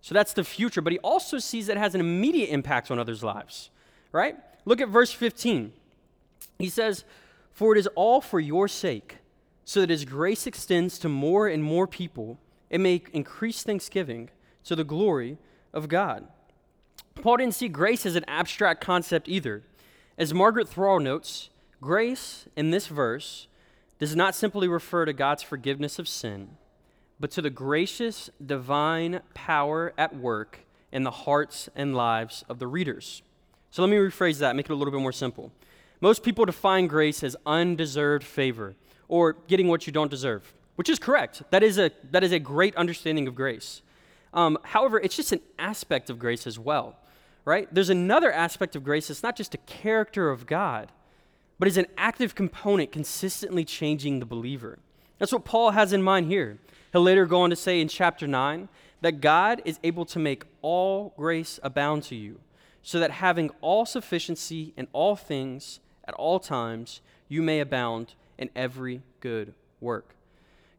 So 0.00 0.14
that's 0.14 0.32
the 0.32 0.44
future, 0.44 0.80
but 0.80 0.92
he 0.92 0.98
also 1.00 1.38
sees 1.38 1.66
that 1.66 1.76
it 1.76 1.80
has 1.80 1.94
an 1.94 2.00
immediate 2.00 2.50
impact 2.50 2.90
on 2.90 2.98
others' 2.98 3.24
lives, 3.24 3.70
right? 4.12 4.36
Look 4.64 4.80
at 4.80 4.88
verse 4.88 5.12
15. 5.12 5.72
He 6.58 6.68
says, 6.68 7.04
For 7.52 7.74
it 7.74 7.78
is 7.78 7.88
all 7.94 8.20
for 8.20 8.38
your 8.40 8.68
sake, 8.68 9.18
so 9.64 9.80
that 9.80 9.90
as 9.90 10.04
grace 10.04 10.46
extends 10.46 10.98
to 11.00 11.08
more 11.08 11.48
and 11.48 11.62
more 11.62 11.86
people, 11.86 12.38
it 12.70 12.80
may 12.80 13.02
increase 13.12 13.62
thanksgiving 13.62 14.30
to 14.64 14.76
the 14.76 14.84
glory 14.84 15.38
of 15.72 15.88
God. 15.88 16.26
Paul 17.14 17.38
didn't 17.38 17.54
see 17.54 17.68
grace 17.68 18.06
as 18.06 18.16
an 18.16 18.24
abstract 18.28 18.80
concept 18.80 19.28
either. 19.28 19.62
As 20.18 20.34
Margaret 20.34 20.68
Thrall 20.68 21.00
notes, 21.00 21.50
grace 21.80 22.46
in 22.56 22.70
this 22.70 22.86
verse 22.86 23.48
does 23.98 24.14
not 24.14 24.34
simply 24.34 24.68
refer 24.68 25.04
to 25.04 25.12
God's 25.12 25.42
forgiveness 25.42 25.98
of 25.98 26.08
sin, 26.08 26.56
but 27.18 27.30
to 27.32 27.42
the 27.42 27.50
gracious 27.50 28.30
divine 28.44 29.20
power 29.34 29.92
at 29.96 30.16
work 30.16 30.60
in 30.92 31.02
the 31.02 31.10
hearts 31.10 31.68
and 31.74 31.94
lives 31.94 32.44
of 32.48 32.58
the 32.58 32.66
readers. 32.66 33.22
So 33.70 33.82
let 33.82 33.90
me 33.90 33.96
rephrase 33.96 34.38
that, 34.38 34.56
make 34.56 34.66
it 34.66 34.72
a 34.72 34.76
little 34.76 34.92
bit 34.92 35.00
more 35.00 35.12
simple. 35.12 35.52
Most 36.00 36.22
people 36.22 36.44
define 36.44 36.86
grace 36.86 37.22
as 37.22 37.36
undeserved 37.46 38.24
favor 38.24 38.74
or 39.08 39.34
getting 39.48 39.68
what 39.68 39.86
you 39.86 39.92
don't 39.92 40.10
deserve 40.10 40.52
which 40.76 40.88
is 40.88 40.98
correct. 40.98 41.42
That 41.50 41.62
is 41.62 41.78
a, 41.78 41.90
that 42.12 42.22
is 42.22 42.32
a 42.32 42.38
great 42.38 42.76
understanding 42.76 43.26
of 43.26 43.34
grace. 43.34 43.82
Um, 44.32 44.58
however, 44.62 45.00
it's 45.00 45.16
just 45.16 45.32
an 45.32 45.40
aspect 45.58 46.08
of 46.10 46.18
grace 46.18 46.46
as 46.46 46.58
well, 46.58 46.96
right? 47.44 47.66
There's 47.74 47.90
another 47.90 48.30
aspect 48.30 48.76
of 48.76 48.84
grace 48.84 49.10
It's 49.10 49.22
not 49.22 49.36
just 49.36 49.54
a 49.54 49.58
character 49.58 50.30
of 50.30 50.46
God, 50.46 50.92
but 51.58 51.66
is 51.66 51.78
an 51.78 51.86
active 51.96 52.34
component 52.34 52.92
consistently 52.92 53.64
changing 53.64 54.20
the 54.20 54.26
believer. 54.26 54.78
That's 55.18 55.32
what 55.32 55.46
Paul 55.46 55.70
has 55.70 55.94
in 55.94 56.02
mind 56.02 56.26
here. 56.26 56.58
He'll 56.92 57.02
later 57.02 57.26
go 57.26 57.42
on 57.42 57.50
to 57.50 57.56
say 57.56 57.80
in 57.80 57.88
chapter 57.88 58.26
9 58.26 58.68
that 59.00 59.20
God 59.20 59.60
is 59.64 59.78
able 59.84 60.04
to 60.06 60.18
make 60.18 60.44
all 60.62 61.12
grace 61.16 61.60
abound 61.62 62.02
to 62.04 62.14
you, 62.14 62.40
so 62.82 62.98
that 63.00 63.10
having 63.10 63.50
all 63.60 63.84
sufficiency 63.84 64.72
in 64.76 64.88
all 64.92 65.16
things 65.16 65.80
at 66.06 66.14
all 66.14 66.38
times, 66.38 67.00
you 67.28 67.42
may 67.42 67.60
abound 67.60 68.14
in 68.38 68.48
every 68.54 69.02
good 69.20 69.52
work. 69.80 70.14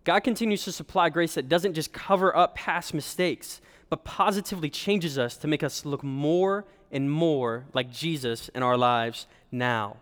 God 0.03 0.21
continues 0.21 0.63
to 0.63 0.71
supply 0.71 1.09
grace 1.09 1.33
that 1.33 1.49
doesn't 1.49 1.73
just 1.73 1.91
cover 1.91 2.35
up 2.35 2.55
past 2.55 2.93
mistakes, 2.93 3.59
but 3.89 4.05
positively 4.05 4.69
changes 4.69 5.17
us 5.17 5.35
to 5.37 5.47
make 5.47 5.63
us 5.63 5.85
look 5.85 6.03
more 6.03 6.65
and 6.91 7.11
more 7.11 7.65
like 7.73 7.91
Jesus 7.91 8.49
in 8.49 8.63
our 8.63 8.77
lives 8.77 9.27
now. 9.51 9.97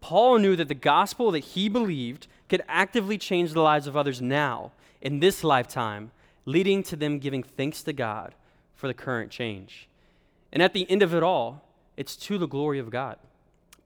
Paul 0.00 0.38
knew 0.38 0.56
that 0.56 0.68
the 0.68 0.74
gospel 0.74 1.30
that 1.30 1.40
he 1.44 1.68
believed 1.68 2.26
could 2.48 2.62
actively 2.68 3.18
change 3.18 3.52
the 3.52 3.60
lives 3.60 3.86
of 3.86 3.96
others 3.96 4.20
now, 4.20 4.72
in 5.06 5.20
this 5.20 5.44
lifetime, 5.44 6.10
leading 6.46 6.82
to 6.82 6.96
them 6.96 7.20
giving 7.20 7.44
thanks 7.44 7.80
to 7.84 7.92
God 7.92 8.34
for 8.74 8.88
the 8.88 8.94
current 8.94 9.30
change. 9.30 9.88
And 10.52 10.60
at 10.60 10.72
the 10.72 10.90
end 10.90 11.00
of 11.00 11.14
it 11.14 11.22
all, 11.22 11.62
it's 11.96 12.16
to 12.16 12.38
the 12.38 12.48
glory 12.48 12.80
of 12.80 12.90
God. 12.90 13.16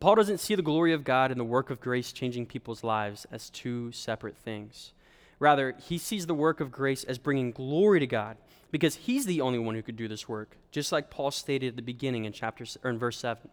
Paul 0.01 0.15
doesn't 0.15 0.41
see 0.41 0.55
the 0.55 0.63
glory 0.63 0.95
of 0.95 1.05
God 1.05 1.31
and 1.31 1.39
the 1.39 1.45
work 1.45 1.69
of 1.69 1.79
grace 1.79 2.11
changing 2.11 2.47
people's 2.47 2.83
lives 2.83 3.27
as 3.31 3.51
two 3.51 3.93
separate 3.93 4.35
things. 4.35 4.95
Rather, 5.39 5.75
he 5.79 5.99
sees 5.99 6.25
the 6.25 6.33
work 6.33 6.59
of 6.59 6.73
grace 6.73 7.05
as 7.05 7.19
bringing 7.19 7.51
glory 7.51 8.01
to 8.01 8.07
God 8.07 8.39
because 8.71 8.95
he's 8.95 9.27
the 9.27 9.43
only 9.43 9.59
one 9.59 9.75
who 9.75 9.83
could 9.83 9.97
do 9.97 10.09
this 10.09 10.27
work, 10.27 10.57
just 10.71 10.91
like 10.91 11.11
Paul 11.11 11.31
stated 11.31 11.69
at 11.69 11.77
the 11.77 11.83
beginning 11.83 12.25
in 12.25 12.33
chapter 12.33 12.65
or 12.83 12.89
in 12.89 12.99
verse 12.99 13.19
7. 13.19 13.47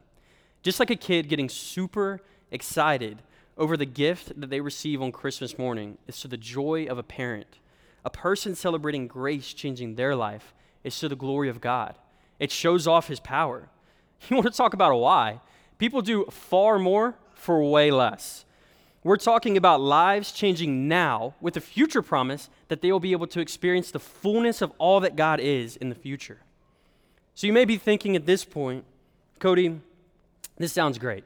Just 0.64 0.80
like 0.80 0.90
a 0.90 0.96
kid 0.96 1.28
getting 1.28 1.50
super 1.50 2.22
excited 2.50 3.22
over 3.58 3.76
the 3.76 3.86
gift 3.86 4.40
that 4.40 4.50
they 4.50 4.62
receive 4.62 5.02
on 5.02 5.12
Christmas 5.12 5.58
morning 5.58 5.98
is 6.08 6.20
to 6.22 6.28
the 6.28 6.38
joy 6.38 6.86
of 6.86 6.98
a 6.98 7.04
parent. 7.04 7.60
A 8.06 8.10
person 8.10 8.56
celebrating 8.56 9.08
grace 9.08 9.54
changing 9.54 9.96
their 9.96 10.16
life 10.16 10.54
is 10.84 10.98
to 11.00 11.10
the 11.10 11.16
glory 11.16 11.50
of 11.50 11.60
God. 11.60 11.96
It 12.40 12.52
shows 12.52 12.88
off 12.88 13.08
his 13.08 13.20
power. 13.20 13.70
You 14.30 14.36
want 14.38 14.52
to 14.52 14.58
talk 14.58 14.74
about 14.74 14.92
a 14.92 14.96
why? 14.96 15.42
People 15.78 16.02
do 16.02 16.26
far 16.32 16.80
more 16.80 17.14
for 17.36 17.64
way 17.64 17.92
less. 17.92 18.46
We're 19.04 19.18
talking 19.18 19.56
about 19.56 19.80
lives 19.80 20.32
changing 20.32 20.88
now 20.88 21.36
with 21.40 21.56
a 21.56 21.62
future 21.62 22.02
promise 22.02 22.50
that 22.68 22.82
they 22.82 22.92
will 22.92 23.00
be 23.00 23.12
able 23.12 23.28
to 23.28 23.40
experience 23.40 23.92
the 23.92 24.00
fullness 24.00 24.62
of 24.64 24.74
all 24.80 25.00
that 25.02 25.16
God 25.16 25.40
is 25.40 25.76
in 25.76 25.90
the 25.90 25.96
future. 25.96 26.40
So 27.36 27.46
you 27.46 27.54
may 27.54 27.64
be 27.64 27.78
thinking 27.78 28.16
at 28.16 28.26
this 28.26 28.44
point, 28.44 28.86
Cody, 29.38 29.80
this 30.58 30.74
sounds 30.74 30.98
great. 30.98 31.24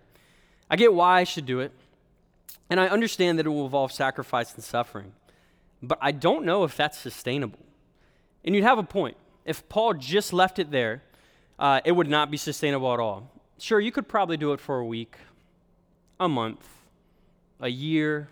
I 0.69 0.75
get 0.75 0.93
why 0.93 1.21
I 1.21 1.23
should 1.23 1.45
do 1.45 1.61
it, 1.61 1.71
and 2.71 2.79
I 2.79 2.87
understand 2.87 3.37
that 3.37 3.45
it 3.45 3.49
will 3.49 3.65
involve 3.65 3.91
sacrifice 3.91 4.55
and 4.55 4.63
suffering, 4.63 5.11
but 5.83 5.97
I 6.01 6.13
don't 6.13 6.45
know 6.45 6.63
if 6.63 6.77
that's 6.77 6.97
sustainable. 6.97 7.59
And 8.45 8.55
you'd 8.55 8.63
have 8.63 8.77
a 8.77 8.83
point. 8.83 9.17
If 9.43 9.67
Paul 9.67 9.95
just 9.95 10.31
left 10.31 10.57
it 10.57 10.71
there, 10.71 11.03
uh, 11.59 11.81
it 11.83 11.91
would 11.91 12.07
not 12.07 12.31
be 12.31 12.37
sustainable 12.37 12.93
at 12.93 12.99
all. 13.01 13.29
Sure, 13.59 13.81
you 13.81 13.91
could 13.91 14.07
probably 14.07 14.37
do 14.37 14.53
it 14.53 14.61
for 14.61 14.79
a 14.79 14.85
week, 14.85 15.17
a 16.17 16.29
month, 16.29 16.65
a 17.59 17.67
year, 17.67 18.29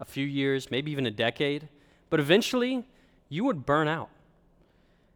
a 0.00 0.06
few 0.06 0.24
years, 0.24 0.70
maybe 0.70 0.90
even 0.90 1.04
a 1.04 1.10
decade, 1.10 1.68
but 2.08 2.18
eventually 2.18 2.86
you 3.28 3.44
would 3.44 3.66
burn 3.66 3.88
out. 3.88 4.08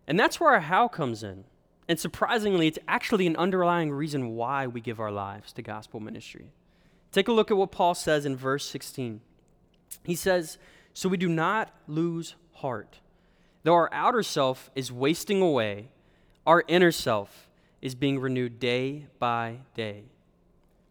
And 0.06 0.20
that's 0.20 0.38
where 0.38 0.52
our 0.52 0.60
how 0.60 0.86
comes 0.86 1.22
in. 1.22 1.44
And 1.88 1.98
surprisingly, 1.98 2.66
it's 2.66 2.78
actually 2.86 3.26
an 3.26 3.36
underlying 3.36 3.90
reason 3.90 4.34
why 4.36 4.66
we 4.66 4.82
give 4.82 5.00
our 5.00 5.10
lives 5.10 5.54
to 5.54 5.62
gospel 5.62 5.98
ministry. 5.98 6.50
Take 7.16 7.28
a 7.28 7.32
look 7.32 7.50
at 7.50 7.56
what 7.56 7.72
Paul 7.72 7.94
says 7.94 8.26
in 8.26 8.36
verse 8.36 8.66
16. 8.66 9.22
He 10.04 10.14
says, 10.14 10.58
So 10.92 11.08
we 11.08 11.16
do 11.16 11.30
not 11.30 11.72
lose 11.88 12.34
heart. 12.56 12.98
Though 13.62 13.72
our 13.72 13.88
outer 13.90 14.22
self 14.22 14.70
is 14.74 14.92
wasting 14.92 15.40
away, 15.40 15.88
our 16.46 16.62
inner 16.68 16.92
self 16.92 17.48
is 17.80 17.94
being 17.94 18.18
renewed 18.18 18.60
day 18.60 19.06
by 19.18 19.60
day. 19.74 20.02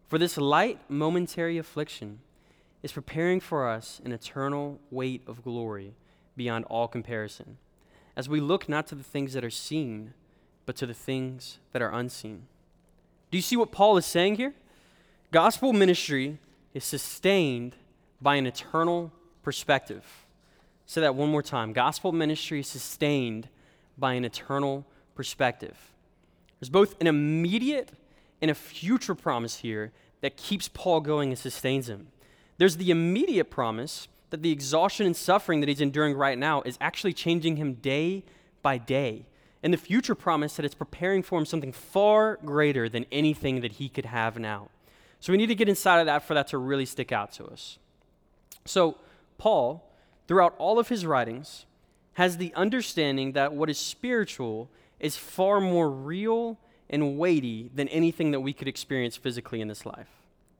For 0.08 0.18
this 0.18 0.36
light 0.36 0.80
momentary 0.88 1.58
affliction 1.58 2.18
is 2.82 2.90
preparing 2.90 3.38
for 3.38 3.68
us 3.68 4.00
an 4.04 4.10
eternal 4.10 4.80
weight 4.90 5.22
of 5.28 5.44
glory 5.44 5.94
beyond 6.36 6.64
all 6.64 6.88
comparison, 6.88 7.56
as 8.16 8.28
we 8.28 8.40
look 8.40 8.68
not 8.68 8.88
to 8.88 8.96
the 8.96 9.04
things 9.04 9.32
that 9.34 9.44
are 9.44 9.48
seen 9.48 10.12
but 10.64 10.74
to 10.74 10.86
the 10.86 10.92
things 10.92 11.60
that 11.70 11.82
are 11.82 11.94
unseen. 11.94 12.48
Do 13.30 13.38
you 13.38 13.42
see 13.42 13.56
what 13.56 13.70
Paul 13.70 13.96
is 13.96 14.06
saying 14.06 14.34
here? 14.34 14.54
Gospel 15.32 15.72
ministry 15.72 16.38
is 16.72 16.84
sustained 16.84 17.74
by 18.20 18.36
an 18.36 18.46
eternal 18.46 19.12
perspective. 19.42 20.04
Say 20.86 21.00
that 21.00 21.14
one 21.14 21.30
more 21.30 21.42
time. 21.42 21.72
Gospel 21.72 22.12
ministry 22.12 22.60
is 22.60 22.68
sustained 22.68 23.48
by 23.98 24.14
an 24.14 24.24
eternal 24.24 24.86
perspective. 25.14 25.76
There's 26.60 26.70
both 26.70 27.00
an 27.00 27.06
immediate 27.06 27.90
and 28.40 28.50
a 28.50 28.54
future 28.54 29.14
promise 29.14 29.56
here 29.56 29.92
that 30.20 30.36
keeps 30.36 30.68
Paul 30.68 31.00
going 31.00 31.30
and 31.30 31.38
sustains 31.38 31.88
him. 31.88 32.08
There's 32.58 32.76
the 32.76 32.90
immediate 32.90 33.50
promise 33.50 34.08
that 34.30 34.42
the 34.42 34.52
exhaustion 34.52 35.06
and 35.06 35.16
suffering 35.16 35.60
that 35.60 35.68
he's 35.68 35.80
enduring 35.80 36.16
right 36.16 36.38
now 36.38 36.62
is 36.62 36.78
actually 36.80 37.12
changing 37.12 37.56
him 37.56 37.74
day 37.74 38.24
by 38.62 38.78
day 38.78 39.26
and 39.62 39.72
the 39.72 39.78
future 39.78 40.14
promise 40.14 40.54
that 40.56 40.64
it's 40.64 40.74
preparing 40.74 41.22
for 41.22 41.38
him 41.38 41.44
something 41.44 41.72
far 41.72 42.36
greater 42.44 42.88
than 42.88 43.04
anything 43.10 43.60
that 43.62 43.72
he 43.72 43.88
could 43.88 44.06
have 44.06 44.38
now. 44.38 44.68
So 45.20 45.32
we 45.32 45.36
need 45.36 45.46
to 45.46 45.54
get 45.54 45.68
inside 45.68 46.00
of 46.00 46.06
that 46.06 46.22
for 46.22 46.34
that 46.34 46.48
to 46.48 46.58
really 46.58 46.86
stick 46.86 47.12
out 47.12 47.32
to 47.32 47.46
us. 47.46 47.78
So, 48.64 48.96
Paul, 49.38 49.88
throughout 50.28 50.54
all 50.58 50.78
of 50.78 50.88
his 50.88 51.06
writings, 51.06 51.66
has 52.14 52.36
the 52.36 52.52
understanding 52.54 53.32
that 53.32 53.52
what 53.52 53.70
is 53.70 53.78
spiritual 53.78 54.70
is 55.00 55.16
far 55.16 55.60
more 55.60 55.90
real 55.90 56.58
and 56.88 57.18
weighty 57.18 57.70
than 57.74 57.88
anything 57.88 58.30
that 58.30 58.40
we 58.40 58.52
could 58.52 58.68
experience 58.68 59.16
physically 59.16 59.60
in 59.60 59.68
this 59.68 59.84
life. 59.84 60.08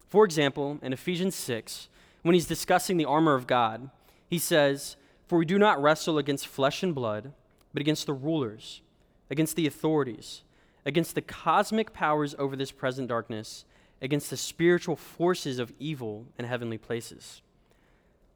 For 0.08 0.24
example, 0.24 0.78
in 0.82 0.92
Ephesians 0.92 1.34
6, 1.34 1.88
when 2.22 2.34
he's 2.34 2.46
discussing 2.46 2.96
the 2.96 3.04
armor 3.04 3.34
of 3.34 3.46
God, 3.46 3.90
he 4.28 4.38
says, 4.38 4.96
For 5.28 5.38
we 5.38 5.44
do 5.44 5.58
not 5.58 5.80
wrestle 5.80 6.18
against 6.18 6.46
flesh 6.46 6.82
and 6.82 6.94
blood, 6.94 7.32
but 7.72 7.80
against 7.80 8.06
the 8.06 8.12
rulers 8.12 8.82
against 9.30 9.56
the 9.56 9.66
authorities, 9.66 10.42
against 10.84 11.14
the 11.14 11.22
cosmic 11.22 11.92
powers 11.92 12.34
over 12.38 12.56
this 12.56 12.70
present 12.70 13.08
darkness, 13.08 13.64
against 14.00 14.30
the 14.30 14.36
spiritual 14.36 14.96
forces 14.96 15.58
of 15.58 15.72
evil 15.78 16.26
in 16.38 16.44
heavenly 16.44 16.78
places. 16.78 17.40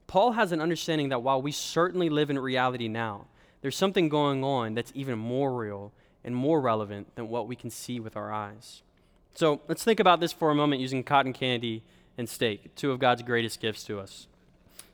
Paul 0.06 0.32
has 0.32 0.52
an 0.52 0.60
understanding 0.60 1.10
that 1.10 1.22
while 1.22 1.40
we 1.40 1.52
certainly 1.52 2.08
live 2.08 2.30
in 2.30 2.38
reality 2.38 2.88
now, 2.88 3.26
there's 3.62 3.76
something 3.76 4.08
going 4.08 4.42
on 4.42 4.74
that's 4.74 4.92
even 4.94 5.18
more 5.18 5.54
real 5.54 5.92
and 6.24 6.34
more 6.34 6.60
relevant 6.60 7.14
than 7.14 7.28
what 7.28 7.46
we 7.46 7.56
can 7.56 7.70
see 7.70 8.00
with 8.00 8.16
our 8.16 8.32
eyes. 8.32 8.82
So 9.34 9.60
let's 9.68 9.84
think 9.84 10.00
about 10.00 10.20
this 10.20 10.32
for 10.32 10.50
a 10.50 10.54
moment 10.54 10.80
using 10.80 11.04
cotton 11.04 11.32
candy 11.32 11.82
and 12.18 12.28
steak, 12.28 12.74
two 12.74 12.90
of 12.90 12.98
God's 12.98 13.22
greatest 13.22 13.60
gifts 13.60 13.84
to 13.84 14.00
us. 14.00 14.26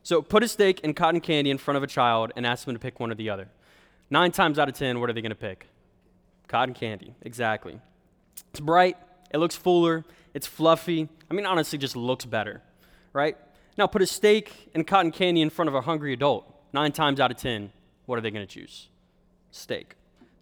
So 0.03 0.23
put 0.23 0.43
a 0.43 0.49
steak 0.49 0.81
and 0.85 0.95
cotton 0.95 1.21
candy 1.21 1.51
in 1.51 1.59
front 1.59 1.77
of 1.77 1.83
a 1.83 1.87
child 1.87 2.33
and 2.37 2.47
ask 2.47 2.65
them 2.65 2.75
to 2.75 2.79
pick 2.79 3.01
one 3.01 3.11
or 3.11 3.15
the 3.15 3.31
other. 3.31 3.49
Nine 4.11 4.31
times 4.31 4.59
out 4.59 4.69
of 4.69 4.75
ten, 4.75 5.01
what 5.01 5.11
are 5.11 5.13
they 5.13 5.23
going 5.23 5.31
to 5.31 5.35
pick? 5.35 5.67
Cotton 6.47 6.75
candy, 6.75 7.15
exactly. 7.23 7.81
It's 8.51 8.61
bright, 8.61 8.97
it 9.33 9.39
looks 9.39 9.57
fuller, 9.57 10.05
it's 10.37 10.47
fluffy. 10.47 11.09
I 11.31 11.35
mean, 11.35 11.47
honestly, 11.47 11.79
just 11.79 11.97
looks 11.97 12.27
better, 12.27 12.61
right? 13.15 13.39
Now, 13.79 13.87
put 13.87 14.03
a 14.03 14.07
steak 14.07 14.69
and 14.75 14.87
cotton 14.87 15.11
candy 15.11 15.41
in 15.41 15.49
front 15.49 15.71
of 15.71 15.75
a 15.75 15.81
hungry 15.81 16.13
adult. 16.13 16.45
Nine 16.75 16.93
times 16.93 17.21
out 17.21 17.31
of 17.31 17.39
ten, 17.39 17.73
what 18.05 18.19
are 18.19 18.21
they 18.21 18.31
going 18.31 18.47
to 18.47 18.55
choose? 18.55 18.91
Steak. 19.51 19.95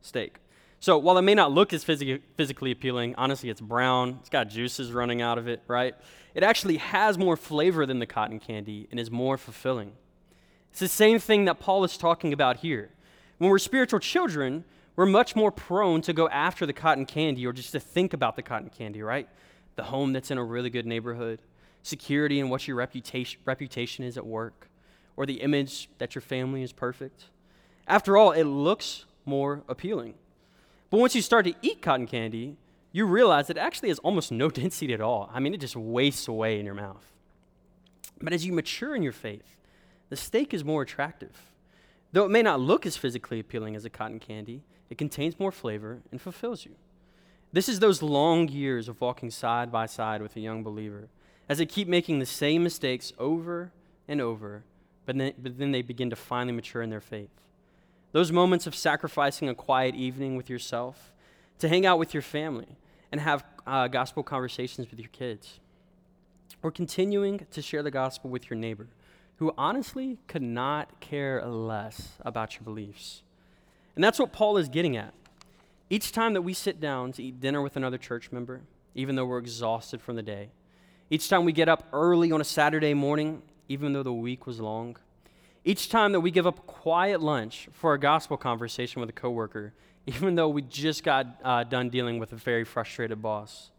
Steak. 0.02 0.40
So, 0.80 0.98
while 0.98 1.16
it 1.16 1.22
may 1.22 1.36
not 1.36 1.52
look 1.52 1.72
as 1.72 1.84
phys- 1.84 2.20
physically 2.36 2.72
appealing, 2.72 3.14
honestly, 3.16 3.50
it's 3.50 3.60
brown, 3.60 4.18
it's 4.18 4.28
got 4.28 4.48
juices 4.48 4.90
running 4.90 5.22
out 5.22 5.38
of 5.38 5.46
it, 5.46 5.62
right? 5.68 5.94
It 6.34 6.42
actually 6.42 6.78
has 6.78 7.16
more 7.16 7.36
flavor 7.36 7.86
than 7.86 8.00
the 8.00 8.06
cotton 8.06 8.40
candy 8.40 8.88
and 8.90 8.98
is 8.98 9.12
more 9.12 9.38
fulfilling. 9.38 9.92
It's 10.72 10.80
the 10.80 10.88
same 10.88 11.20
thing 11.20 11.44
that 11.44 11.60
Paul 11.60 11.84
is 11.84 11.96
talking 11.96 12.32
about 12.32 12.56
here. 12.56 12.90
When 13.38 13.48
we're 13.48 13.60
spiritual 13.60 14.00
children, 14.00 14.64
we're 14.96 15.06
much 15.06 15.36
more 15.36 15.52
prone 15.52 16.02
to 16.02 16.12
go 16.12 16.28
after 16.30 16.66
the 16.66 16.72
cotton 16.72 17.06
candy 17.06 17.46
or 17.46 17.52
just 17.52 17.70
to 17.72 17.78
think 17.78 18.12
about 18.12 18.34
the 18.34 18.42
cotton 18.42 18.70
candy, 18.76 19.00
right? 19.00 19.28
The 19.76 19.84
home 19.84 20.12
that's 20.12 20.30
in 20.30 20.38
a 20.38 20.44
really 20.44 20.70
good 20.70 20.86
neighborhood, 20.86 21.40
security 21.82 22.40
and 22.40 22.50
what 22.50 22.66
your 22.66 22.76
reputation, 22.76 23.40
reputation 23.44 24.04
is 24.04 24.16
at 24.16 24.26
work, 24.26 24.68
or 25.16 25.26
the 25.26 25.40
image 25.40 25.88
that 25.98 26.14
your 26.14 26.22
family 26.22 26.62
is 26.62 26.72
perfect. 26.72 27.24
After 27.86 28.16
all, 28.16 28.32
it 28.32 28.44
looks 28.44 29.04
more 29.24 29.62
appealing. 29.68 30.14
But 30.90 31.00
once 31.00 31.14
you 31.14 31.22
start 31.22 31.44
to 31.46 31.54
eat 31.62 31.82
cotton 31.82 32.06
candy, 32.06 32.56
you 32.92 33.06
realize 33.06 33.50
it 33.50 33.58
actually 33.58 33.88
has 33.88 33.98
almost 34.00 34.30
no 34.30 34.48
density 34.62 34.94
at 34.94 35.00
all. 35.00 35.30
I 35.32 35.40
mean, 35.40 35.54
it 35.54 35.60
just 35.60 35.76
wastes 35.76 36.28
away 36.28 36.58
in 36.58 36.64
your 36.64 36.74
mouth. 36.74 37.04
But 38.22 38.32
as 38.32 38.46
you 38.46 38.52
mature 38.52 38.94
in 38.94 39.02
your 39.02 39.12
faith, 39.12 39.56
the 40.08 40.16
steak 40.16 40.54
is 40.54 40.64
more 40.64 40.82
attractive. 40.82 41.50
Though 42.12 42.24
it 42.24 42.30
may 42.30 42.42
not 42.42 42.60
look 42.60 42.86
as 42.86 42.96
physically 42.96 43.40
appealing 43.40 43.74
as 43.74 43.84
a 43.84 43.90
cotton 43.90 44.20
candy, 44.20 44.62
it 44.88 44.98
contains 44.98 45.40
more 45.40 45.50
flavor 45.50 46.02
and 46.12 46.20
fulfills 46.20 46.64
you. 46.64 46.76
This 47.54 47.68
is 47.68 47.78
those 47.78 48.02
long 48.02 48.48
years 48.48 48.88
of 48.88 49.00
walking 49.00 49.30
side 49.30 49.70
by 49.70 49.86
side 49.86 50.20
with 50.20 50.34
a 50.34 50.40
young 50.40 50.64
believer 50.64 51.06
as 51.48 51.58
they 51.58 51.66
keep 51.66 51.86
making 51.86 52.18
the 52.18 52.26
same 52.26 52.64
mistakes 52.64 53.12
over 53.16 53.70
and 54.08 54.20
over, 54.20 54.64
but 55.06 55.16
then, 55.16 55.34
but 55.38 55.56
then 55.56 55.70
they 55.70 55.80
begin 55.80 56.10
to 56.10 56.16
finally 56.16 56.52
mature 56.52 56.82
in 56.82 56.90
their 56.90 57.00
faith. 57.00 57.30
Those 58.10 58.32
moments 58.32 58.66
of 58.66 58.74
sacrificing 58.74 59.48
a 59.48 59.54
quiet 59.54 59.94
evening 59.94 60.34
with 60.34 60.50
yourself 60.50 61.12
to 61.60 61.68
hang 61.68 61.86
out 61.86 62.00
with 62.00 62.12
your 62.12 62.24
family 62.24 62.76
and 63.12 63.20
have 63.20 63.44
uh, 63.68 63.86
gospel 63.86 64.24
conversations 64.24 64.90
with 64.90 64.98
your 64.98 65.10
kids, 65.10 65.60
or 66.60 66.72
continuing 66.72 67.46
to 67.52 67.62
share 67.62 67.84
the 67.84 67.90
gospel 67.92 68.30
with 68.30 68.50
your 68.50 68.58
neighbor 68.58 68.88
who 69.36 69.54
honestly 69.56 70.18
could 70.26 70.42
not 70.42 70.98
care 70.98 71.40
less 71.46 72.14
about 72.22 72.54
your 72.54 72.64
beliefs. 72.64 73.22
And 73.94 74.02
that's 74.02 74.18
what 74.18 74.32
Paul 74.32 74.56
is 74.56 74.68
getting 74.68 74.96
at. 74.96 75.14
Each 75.94 76.10
time 76.10 76.32
that 76.32 76.42
we 76.42 76.54
sit 76.54 76.80
down 76.80 77.12
to 77.12 77.22
eat 77.22 77.38
dinner 77.38 77.62
with 77.62 77.76
another 77.76 77.98
church 77.98 78.32
member, 78.32 78.62
even 78.96 79.14
though 79.14 79.26
we're 79.26 79.38
exhausted 79.38 80.02
from 80.02 80.16
the 80.16 80.24
day, 80.24 80.50
each 81.08 81.28
time 81.28 81.44
we 81.44 81.52
get 81.52 81.68
up 81.68 81.86
early 81.92 82.32
on 82.32 82.40
a 82.40 82.44
Saturday 82.44 82.94
morning, 82.94 83.42
even 83.68 83.92
though 83.92 84.02
the 84.02 84.12
week 84.12 84.44
was 84.44 84.58
long, 84.58 84.96
each 85.64 85.88
time 85.88 86.10
that 86.10 86.18
we 86.18 86.32
give 86.32 86.48
up 86.48 86.66
quiet 86.66 87.22
lunch 87.22 87.68
for 87.70 87.94
a 87.94 88.00
gospel 88.00 88.36
conversation 88.36 88.98
with 88.98 89.08
a 89.08 89.12
coworker, 89.12 89.72
even 90.08 90.34
though 90.34 90.48
we 90.48 90.62
just 90.62 91.04
got 91.04 91.28
uh, 91.44 91.62
done 91.62 91.90
dealing 91.90 92.18
with 92.18 92.32
a 92.32 92.36
very 92.36 92.64
frustrated 92.64 93.22
boss, 93.22 93.70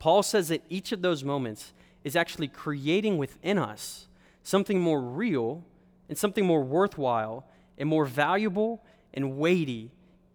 Paul 0.00 0.24
says 0.24 0.48
that 0.48 0.64
each 0.68 0.90
of 0.90 1.02
those 1.02 1.22
moments 1.22 1.72
is 2.02 2.16
actually 2.16 2.48
creating 2.48 3.16
within 3.16 3.58
us 3.58 4.08
something 4.42 4.80
more 4.80 5.00
real 5.00 5.62
and 6.08 6.18
something 6.18 6.44
more 6.44 6.64
worthwhile 6.64 7.46
and 7.78 7.88
more 7.88 8.06
valuable 8.06 8.82
and 9.12 9.38
weighty, 9.38 9.92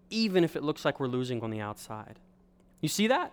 even 0.09 0.43
if 0.43 0.55
it 0.55 0.63
looks 0.63 0.85
like 0.85 0.99
we're 0.99 1.07
losing 1.07 1.41
on 1.41 1.49
the 1.49 1.61
outside. 1.61 2.19
You 2.81 2.89
see 2.89 3.07
that? 3.07 3.31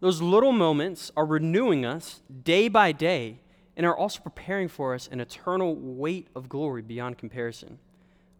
Those 0.00 0.22
little 0.22 0.52
moments 0.52 1.10
are 1.16 1.26
renewing 1.26 1.84
us 1.84 2.22
day 2.44 2.68
by 2.68 2.92
day 2.92 3.38
and 3.76 3.86
are 3.86 3.96
also 3.96 4.20
preparing 4.20 4.68
for 4.68 4.94
us 4.94 5.08
an 5.10 5.20
eternal 5.20 5.74
weight 5.74 6.28
of 6.34 6.48
glory 6.48 6.82
beyond 6.82 7.18
comparison. 7.18 7.78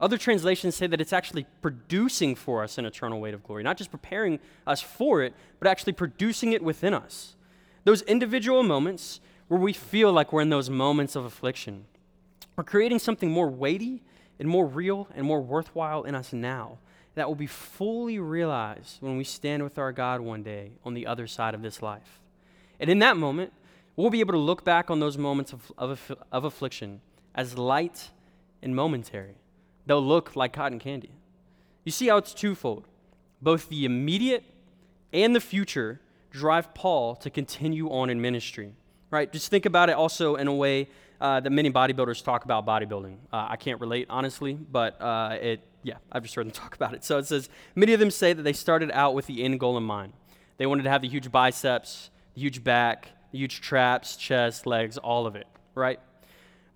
Other 0.00 0.18
translations 0.18 0.76
say 0.76 0.86
that 0.86 1.00
it's 1.00 1.12
actually 1.12 1.46
producing 1.60 2.36
for 2.36 2.62
us 2.62 2.78
an 2.78 2.84
eternal 2.84 3.20
weight 3.20 3.34
of 3.34 3.42
glory, 3.42 3.64
not 3.64 3.76
just 3.76 3.90
preparing 3.90 4.38
us 4.66 4.80
for 4.80 5.22
it, 5.22 5.34
but 5.58 5.68
actually 5.68 5.92
producing 5.92 6.52
it 6.52 6.62
within 6.62 6.94
us. 6.94 7.34
Those 7.84 8.02
individual 8.02 8.62
moments 8.62 9.20
where 9.48 9.58
we 9.58 9.72
feel 9.72 10.12
like 10.12 10.32
we're 10.32 10.42
in 10.42 10.50
those 10.50 10.70
moments 10.70 11.16
of 11.16 11.24
affliction, 11.24 11.86
we're 12.54 12.64
creating 12.64 13.00
something 13.00 13.30
more 13.30 13.48
weighty 13.48 14.02
and 14.38 14.48
more 14.48 14.66
real 14.66 15.08
and 15.16 15.26
more 15.26 15.40
worthwhile 15.40 16.04
in 16.04 16.14
us 16.14 16.32
now 16.32 16.78
that 17.18 17.28
will 17.28 17.34
be 17.34 17.46
fully 17.46 18.18
realized 18.18 18.98
when 19.00 19.16
we 19.16 19.24
stand 19.24 19.62
with 19.62 19.78
our 19.78 19.92
God 19.92 20.20
one 20.20 20.42
day 20.42 20.72
on 20.84 20.94
the 20.94 21.06
other 21.06 21.26
side 21.26 21.54
of 21.54 21.62
this 21.62 21.82
life. 21.82 22.20
And 22.80 22.88
in 22.88 23.00
that 23.00 23.16
moment, 23.16 23.52
we'll 23.96 24.10
be 24.10 24.20
able 24.20 24.34
to 24.34 24.38
look 24.38 24.64
back 24.64 24.90
on 24.90 25.00
those 25.00 25.18
moments 25.18 25.52
of, 25.52 25.72
of, 25.76 26.16
of 26.30 26.44
affliction 26.44 27.00
as 27.34 27.58
light 27.58 28.10
and 28.62 28.74
momentary. 28.74 29.34
They'll 29.86 30.04
look 30.04 30.36
like 30.36 30.52
cotton 30.52 30.78
candy. 30.78 31.10
You 31.84 31.92
see 31.92 32.08
how 32.08 32.18
it's 32.18 32.34
twofold. 32.34 32.86
Both 33.40 33.68
the 33.68 33.84
immediate 33.84 34.44
and 35.12 35.34
the 35.34 35.40
future 35.40 36.00
drive 36.30 36.74
Paul 36.74 37.16
to 37.16 37.30
continue 37.30 37.88
on 37.90 38.10
in 38.10 38.20
ministry, 38.20 38.74
right? 39.10 39.32
Just 39.32 39.48
think 39.48 39.66
about 39.66 39.88
it 39.88 39.94
also 39.94 40.36
in 40.36 40.46
a 40.46 40.54
way 40.54 40.88
uh, 41.20 41.40
that 41.40 41.50
many 41.50 41.70
bodybuilders 41.70 42.22
talk 42.22 42.44
about 42.44 42.66
bodybuilding. 42.66 43.16
Uh, 43.32 43.46
I 43.48 43.56
can't 43.56 43.80
relate, 43.80 44.06
honestly, 44.10 44.54
but 44.54 45.00
uh, 45.00 45.38
it, 45.40 45.60
yeah, 45.82 45.96
I've 46.10 46.22
just 46.22 46.34
heard 46.34 46.46
them 46.46 46.52
talk 46.62 46.74
about 46.74 46.94
it. 46.94 47.04
So 47.04 47.18
it 47.18 47.26
says, 47.26 47.48
many 47.74 47.92
of 47.92 48.00
them 48.00 48.10
say 48.10 48.32
that 48.32 48.42
they 48.42 48.52
started 48.52 48.90
out 48.92 49.14
with 49.14 49.26
the 49.26 49.42
end 49.42 49.60
goal 49.60 49.76
in 49.76 49.84
mind. 49.84 50.12
They 50.56 50.66
wanted 50.66 50.82
to 50.84 50.90
have 50.90 51.02
the 51.02 51.08
huge 51.08 51.30
biceps, 51.30 52.10
the 52.34 52.40
huge 52.40 52.64
back, 52.64 53.08
the 53.32 53.38
huge 53.38 53.60
traps, 53.60 54.16
chest, 54.16 54.66
legs, 54.66 54.98
all 54.98 55.26
of 55.26 55.36
it, 55.36 55.46
right? 55.74 56.00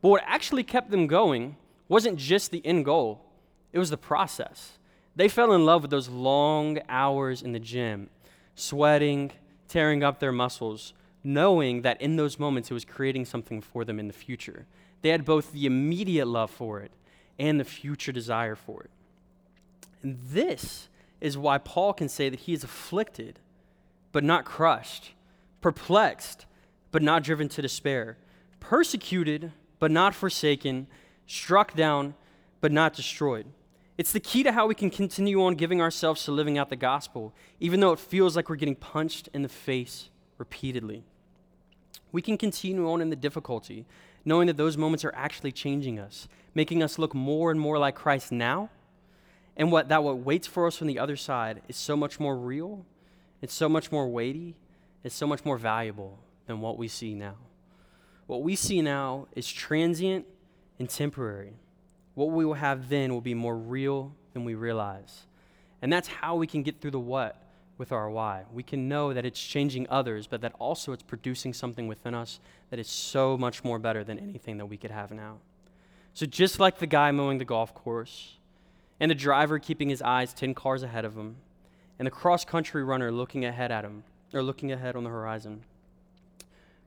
But 0.01 0.09
what 0.09 0.23
actually 0.27 0.63
kept 0.63 0.91
them 0.91 1.07
going 1.07 1.57
wasn't 1.89 2.19
just 2.19 2.51
the 2.51 2.65
end 2.65 2.85
goal, 2.85 3.25
it 3.73 3.79
was 3.79 3.91
the 3.91 3.97
process. 3.97 4.79
They 5.15 5.29
fell 5.29 5.53
in 5.53 5.67
love 5.67 5.83
with 5.83 5.91
those 5.91 6.09
long 6.09 6.79
hours 6.89 7.43
in 7.43 7.53
the 7.53 7.59
gym, 7.59 8.09
sweating, 8.55 9.33
tearing 9.69 10.03
up 10.03 10.21
their 10.21 10.33
muscles, 10.33 10.95
knowing 11.25 11.83
that 11.83 12.01
in 12.01 12.17
those 12.17 12.39
moments 12.39 12.71
it 12.71 12.75
was 12.75 12.85
creating 12.85 13.25
something 13.25 13.61
for 13.61 13.85
them 13.85 13.99
in 13.99 14.07
the 14.07 14.13
future. 14.13 14.67
They 15.03 15.11
had 15.11 15.25
both 15.25 15.53
the 15.53 15.67
immediate 15.67 16.27
love 16.27 16.51
for 16.51 16.81
it 16.81 16.93
and 17.43 17.59
the 17.59 17.65
future 17.65 18.13
desire 18.13 18.55
for 18.55 18.85
it. 18.85 18.91
And 20.01 20.17
this 20.23 20.89
is 21.21 21.37
why 21.37 21.59
Paul 21.59 21.93
can 21.93 22.09
say 22.09 22.29
that 22.29 22.41
he 22.41 22.53
is 22.53 22.63
afflicted, 22.63 23.41
but 24.13 24.23
not 24.23 24.45
crushed, 24.45 25.11
perplexed, 25.61 26.47
but 26.93 27.03
not 27.03 27.25
driven 27.25 27.49
to 27.49 27.61
despair, 27.61 28.17
persecuted, 28.61 29.51
but 29.81 29.91
not 29.91 30.15
forsaken, 30.15 30.87
struck 31.27 31.75
down, 31.75 32.15
but 32.61 32.71
not 32.71 32.95
destroyed. 32.95 33.47
It's 33.99 34.13
the 34.13 34.21
key 34.21 34.45
to 34.45 34.53
how 34.53 34.69
we 34.69 34.77
can 34.77 34.89
continue 34.89 35.43
on 35.43 35.57
giving 35.57 35.81
ourselves 35.81 36.25
to 36.25 36.33
living 36.33 36.59
out 36.59 36.71
the 36.71 36.77
gospel, 36.77 37.35
even 37.59 37.81
though 37.81 37.93
it 37.93 37.99
feels 37.99 38.37
like 38.37 38.49
we're 38.49 38.55
getting 38.55 38.77
punched 38.77 39.29
in 39.35 39.43
the 39.43 39.49
face 39.49 40.11
repeatedly. 40.39 41.03
We 42.13 42.23
can 42.23 42.39
continue 42.39 42.89
on 42.89 43.01
in 43.01 43.11
the 43.11 43.17
difficulty, 43.17 43.85
knowing 44.25 44.47
that 44.47 44.57
those 44.57 44.77
moments 44.77 45.05
are 45.05 45.15
actually 45.15 45.53
changing 45.53 45.99
us, 45.99 46.29
making 46.55 46.83
us 46.83 46.99
look 46.99 47.15
more 47.15 47.51
and 47.51 47.61
more 47.61 47.79
like 47.79 47.95
Christ 47.95 48.33
now, 48.33 48.71
and 49.57 49.71
what 49.71 49.89
that 49.89 50.03
what 50.03 50.19
waits 50.19 50.47
for 50.47 50.67
us 50.67 50.77
from 50.77 50.87
the 50.87 50.99
other 50.99 51.17
side 51.17 51.63
is 51.69 51.77
so 51.77 51.97
much 51.97 52.19
more 52.19 52.37
real, 52.37 52.87
it's 53.41 53.55
so 53.55 53.69
much 53.69 53.93
more 53.93 54.09
weighty, 54.09 54.57
it's 55.05 55.15
so 55.15 55.27
much 55.27 55.45
more 55.45 55.59
valuable 55.59 56.19
than 56.47 56.61
what 56.61 56.79
we 56.79 56.89
see 56.89 57.15
now. 57.15 57.37
What 58.27 58.43
we 58.43 58.57
see 58.57 58.81
now 58.81 59.27
is 59.35 59.51
transient 59.51 60.27
and 60.79 60.89
temporary. 60.89 61.55
What 62.15 62.31
we 62.31 62.45
will 62.45 62.55
have 62.55 62.89
then 62.89 63.13
will 63.13 63.21
be 63.21 63.35
more 63.35 63.57
real 63.57 64.15
than 64.33 64.45
we 64.45 64.55
realize. 64.55 65.27
And 65.81 65.93
that's 65.93 66.09
how 66.09 66.37
we 66.37 66.47
can 66.47 66.63
get 66.63 66.81
through 66.81 66.93
the 66.93 67.01
what 67.01 67.42
with 67.83 67.91
our 67.91 68.09
why. 68.09 68.45
We 68.53 68.63
can 68.63 68.89
know 68.89 69.13
that 69.13 69.27
it's 69.27 69.43
changing 69.43 69.89
others, 69.91 70.29
but 70.29 70.41
that 70.43 70.53
also 70.61 70.93
it's 70.93 71.03
producing 71.03 71.53
something 71.53 71.89
within 71.89 72.15
us 72.15 72.39
that 72.71 72.79
is 72.79 72.87
so 72.87 73.37
much 73.37 73.65
more 73.65 73.81
better 73.81 74.05
than 74.05 74.21
anything 74.21 74.57
that 74.59 74.67
we 74.67 74.77
could 74.77 74.93
have 74.93 75.11
now. 75.11 75.39
So, 76.15 76.25
just 76.25 76.61
like 76.61 76.79
the 76.79 76.87
guy 76.87 77.11
mowing 77.11 77.39
the 77.39 77.45
golf 77.45 77.75
course, 77.75 78.37
and 79.01 79.11
the 79.11 79.17
driver 79.17 79.59
keeping 79.59 79.89
his 79.89 80.01
eyes 80.01 80.33
10 80.33 80.55
cars 80.55 80.85
ahead 80.85 81.05
of 81.05 81.17
him, 81.17 81.39
and 81.99 82.07
the 82.07 82.13
cross 82.13 82.45
country 82.45 82.85
runner 82.85 83.11
looking 83.11 83.45
ahead 83.45 83.73
at 83.73 83.85
him, 83.85 84.05
or 84.33 84.45
looking 84.45 84.71
ahead 84.71 84.95
on 84.95 85.03
the 85.03 85.11
horizon, 85.11 85.65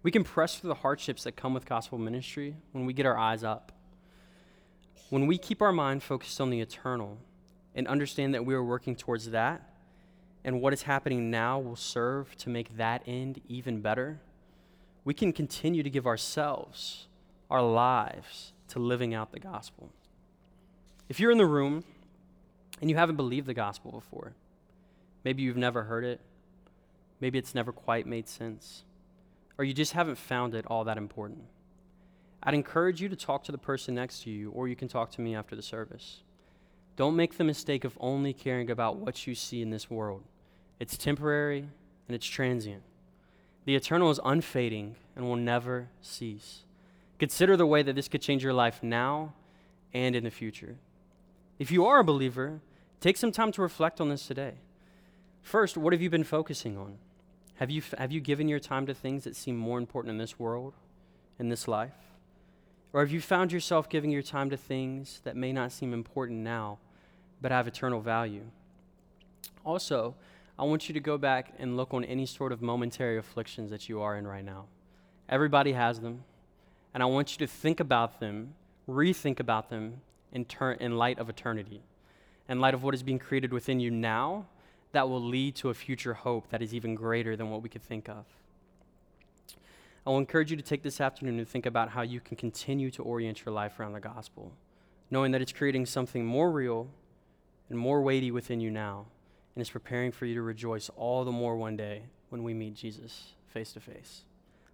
we 0.01 0.11
can 0.11 0.23
press 0.23 0.57
through 0.57 0.69
the 0.69 0.75
hardships 0.75 1.25
that 1.25 1.35
come 1.35 1.53
with 1.53 1.65
gospel 1.65 1.97
ministry 1.97 2.55
when 2.71 2.85
we 2.85 2.93
get 2.93 3.05
our 3.05 3.17
eyes 3.17 3.43
up. 3.43 3.73
When 5.09 5.27
we 5.27 5.37
keep 5.37 5.61
our 5.61 5.73
mind 5.73 6.03
focused 6.03 6.39
on 6.39 6.51
the 6.51 6.61
eternal 6.61 7.17
and 7.75 7.85
understand 7.85 8.33
that 8.33 8.45
we 8.45 8.53
are 8.53 8.63
working 8.63 8.95
towards 8.95 9.31
that, 9.31 9.74
and 10.45 10.61
what 10.61 10.73
is 10.73 10.83
happening 10.83 11.31
now 11.31 11.57
will 11.57 11.75
serve 11.75 12.37
to 12.37 12.51
make 12.51 12.77
that 12.77 13.01
end 13.07 13.41
even 13.49 13.81
better, 13.81 14.19
we 15.03 15.11
can 15.11 15.33
continue 15.33 15.81
to 15.81 15.89
give 15.89 16.05
ourselves, 16.05 17.07
our 17.49 17.63
lives, 17.63 18.53
to 18.67 18.77
living 18.77 19.15
out 19.15 19.31
the 19.31 19.39
gospel. 19.39 19.89
If 21.09 21.19
you're 21.19 21.31
in 21.31 21.39
the 21.39 21.47
room 21.47 21.83
and 22.79 22.91
you 22.91 22.95
haven't 22.95 23.15
believed 23.15 23.47
the 23.47 23.55
gospel 23.55 23.91
before, 23.91 24.33
maybe 25.23 25.41
you've 25.41 25.57
never 25.57 25.83
heard 25.83 26.03
it, 26.03 26.21
maybe 27.19 27.39
it's 27.39 27.55
never 27.55 27.71
quite 27.71 28.05
made 28.05 28.29
sense, 28.29 28.83
or 29.57 29.65
you 29.65 29.73
just 29.73 29.93
haven't 29.93 30.19
found 30.19 30.53
it 30.53 30.65
all 30.67 30.83
that 30.83 30.97
important, 30.97 31.45
I'd 32.43 32.53
encourage 32.53 33.01
you 33.01 33.09
to 33.09 33.15
talk 33.15 33.43
to 33.45 33.51
the 33.51 33.57
person 33.57 33.95
next 33.95 34.21
to 34.23 34.29
you, 34.29 34.51
or 34.51 34.67
you 34.67 34.75
can 34.75 34.89
talk 34.89 35.09
to 35.13 35.21
me 35.21 35.33
after 35.33 35.55
the 35.55 35.63
service. 35.63 36.21
Don't 36.95 37.15
make 37.15 37.37
the 37.37 37.43
mistake 37.43 37.83
of 37.83 37.97
only 37.99 38.31
caring 38.31 38.69
about 38.69 38.97
what 38.97 39.25
you 39.25 39.33
see 39.33 39.63
in 39.63 39.71
this 39.71 39.89
world. 39.89 40.21
It's 40.79 40.97
temporary 40.97 41.67
and 42.07 42.15
it's 42.15 42.25
transient. 42.25 42.83
The 43.65 43.75
eternal 43.75 44.11
is 44.11 44.19
unfading 44.23 44.95
and 45.15 45.25
will 45.25 45.35
never 45.35 45.87
cease. 46.01 46.63
Consider 47.17 47.57
the 47.57 47.65
way 47.65 47.81
that 47.81 47.95
this 47.95 48.07
could 48.07 48.21
change 48.21 48.43
your 48.43 48.53
life 48.53 48.83
now 48.83 49.33
and 49.93 50.15
in 50.15 50.23
the 50.23 50.31
future. 50.31 50.75
If 51.57 51.71
you 51.71 51.85
are 51.85 51.99
a 51.99 52.03
believer, 52.03 52.59
take 52.99 53.17
some 53.17 53.31
time 53.31 53.51
to 53.53 53.61
reflect 53.61 54.01
on 54.01 54.09
this 54.09 54.27
today. 54.27 54.55
First, 55.41 55.77
what 55.77 55.93
have 55.93 56.01
you 56.01 56.09
been 56.09 56.23
focusing 56.23 56.77
on? 56.77 56.97
Have 57.55 57.69
you, 57.69 57.81
have 57.97 58.11
you 58.11 58.19
given 58.19 58.49
your 58.49 58.59
time 58.59 58.85
to 58.87 58.93
things 58.93 59.23
that 59.23 59.35
seem 59.35 59.55
more 59.55 59.77
important 59.77 60.11
in 60.11 60.17
this 60.17 60.37
world, 60.37 60.73
in 61.39 61.47
this 61.49 61.67
life? 61.67 61.93
Or 62.91 62.99
have 63.01 63.11
you 63.11 63.21
found 63.21 63.51
yourself 63.51 63.89
giving 63.89 64.11
your 64.11 64.21
time 64.21 64.49
to 64.49 64.57
things 64.57 65.21
that 65.23 65.35
may 65.35 65.53
not 65.53 65.71
seem 65.71 65.93
important 65.93 66.39
now, 66.39 66.79
but 67.41 67.51
have 67.51 67.67
eternal 67.67 68.01
value? 68.01 68.43
Also, 69.65 70.15
I 70.57 70.63
want 70.63 70.87
you 70.87 70.93
to 70.93 70.99
go 70.99 71.17
back 71.17 71.53
and 71.59 71.75
look 71.75 71.93
on 71.93 72.05
any 72.05 72.25
sort 72.25 72.51
of 72.51 72.61
momentary 72.61 73.17
afflictions 73.17 73.71
that 73.71 73.89
you 73.89 74.01
are 74.01 74.15
in 74.15 74.25
right 74.25 74.45
now. 74.45 74.65
Everybody 75.27 75.73
has 75.73 75.99
them. 75.99 76.23
And 76.93 77.03
I 77.03 77.07
want 77.07 77.33
you 77.33 77.45
to 77.45 77.51
think 77.51 77.81
about 77.81 78.21
them, 78.21 78.53
rethink 78.87 79.41
about 79.41 79.69
them 79.69 80.01
in, 80.31 80.45
ter- 80.45 80.71
in 80.71 80.97
light 80.97 81.19
of 81.19 81.29
eternity, 81.29 81.81
in 82.47 82.61
light 82.61 82.73
of 82.73 82.83
what 82.83 82.93
is 82.93 83.03
being 83.03 83.19
created 83.19 83.51
within 83.51 83.81
you 83.81 83.91
now 83.91 84.45
that 84.93 85.09
will 85.09 85.21
lead 85.21 85.55
to 85.55 85.69
a 85.69 85.73
future 85.73 86.13
hope 86.13 86.49
that 86.51 86.61
is 86.61 86.73
even 86.73 86.95
greater 86.95 87.35
than 87.35 87.49
what 87.49 87.61
we 87.61 87.67
could 87.67 87.83
think 87.83 88.07
of. 88.07 88.23
I 90.07 90.09
will 90.09 90.19
encourage 90.19 90.51
you 90.51 90.57
to 90.57 90.63
take 90.63 90.83
this 90.83 91.01
afternoon 91.01 91.37
and 91.37 91.47
think 91.47 91.65
about 91.65 91.89
how 91.89 92.01
you 92.01 92.21
can 92.21 92.37
continue 92.37 92.89
to 92.91 93.03
orient 93.03 93.43
your 93.43 93.53
life 93.53 93.77
around 93.77 93.91
the 93.91 93.99
gospel, 93.99 94.53
knowing 95.11 95.31
that 95.31 95.41
it's 95.41 95.51
creating 95.51 95.87
something 95.87 96.25
more 96.25 96.49
real 96.49 96.87
and 97.69 97.77
more 97.77 98.01
weighty 98.01 98.31
within 98.31 98.61
you 98.61 98.71
now, 98.71 99.07
and 99.55 99.61
is 99.61 99.69
preparing 99.69 100.11
for 100.11 100.25
you 100.25 100.35
to 100.35 100.41
rejoice 100.41 100.89
all 100.97 101.23
the 101.23 101.31
more 101.31 101.55
one 101.55 101.77
day 101.77 102.03
when 102.29 102.43
we 102.43 102.53
meet 102.53 102.75
Jesus 102.75 103.33
face 103.47 103.71
to 103.73 103.79
face. 103.79 104.23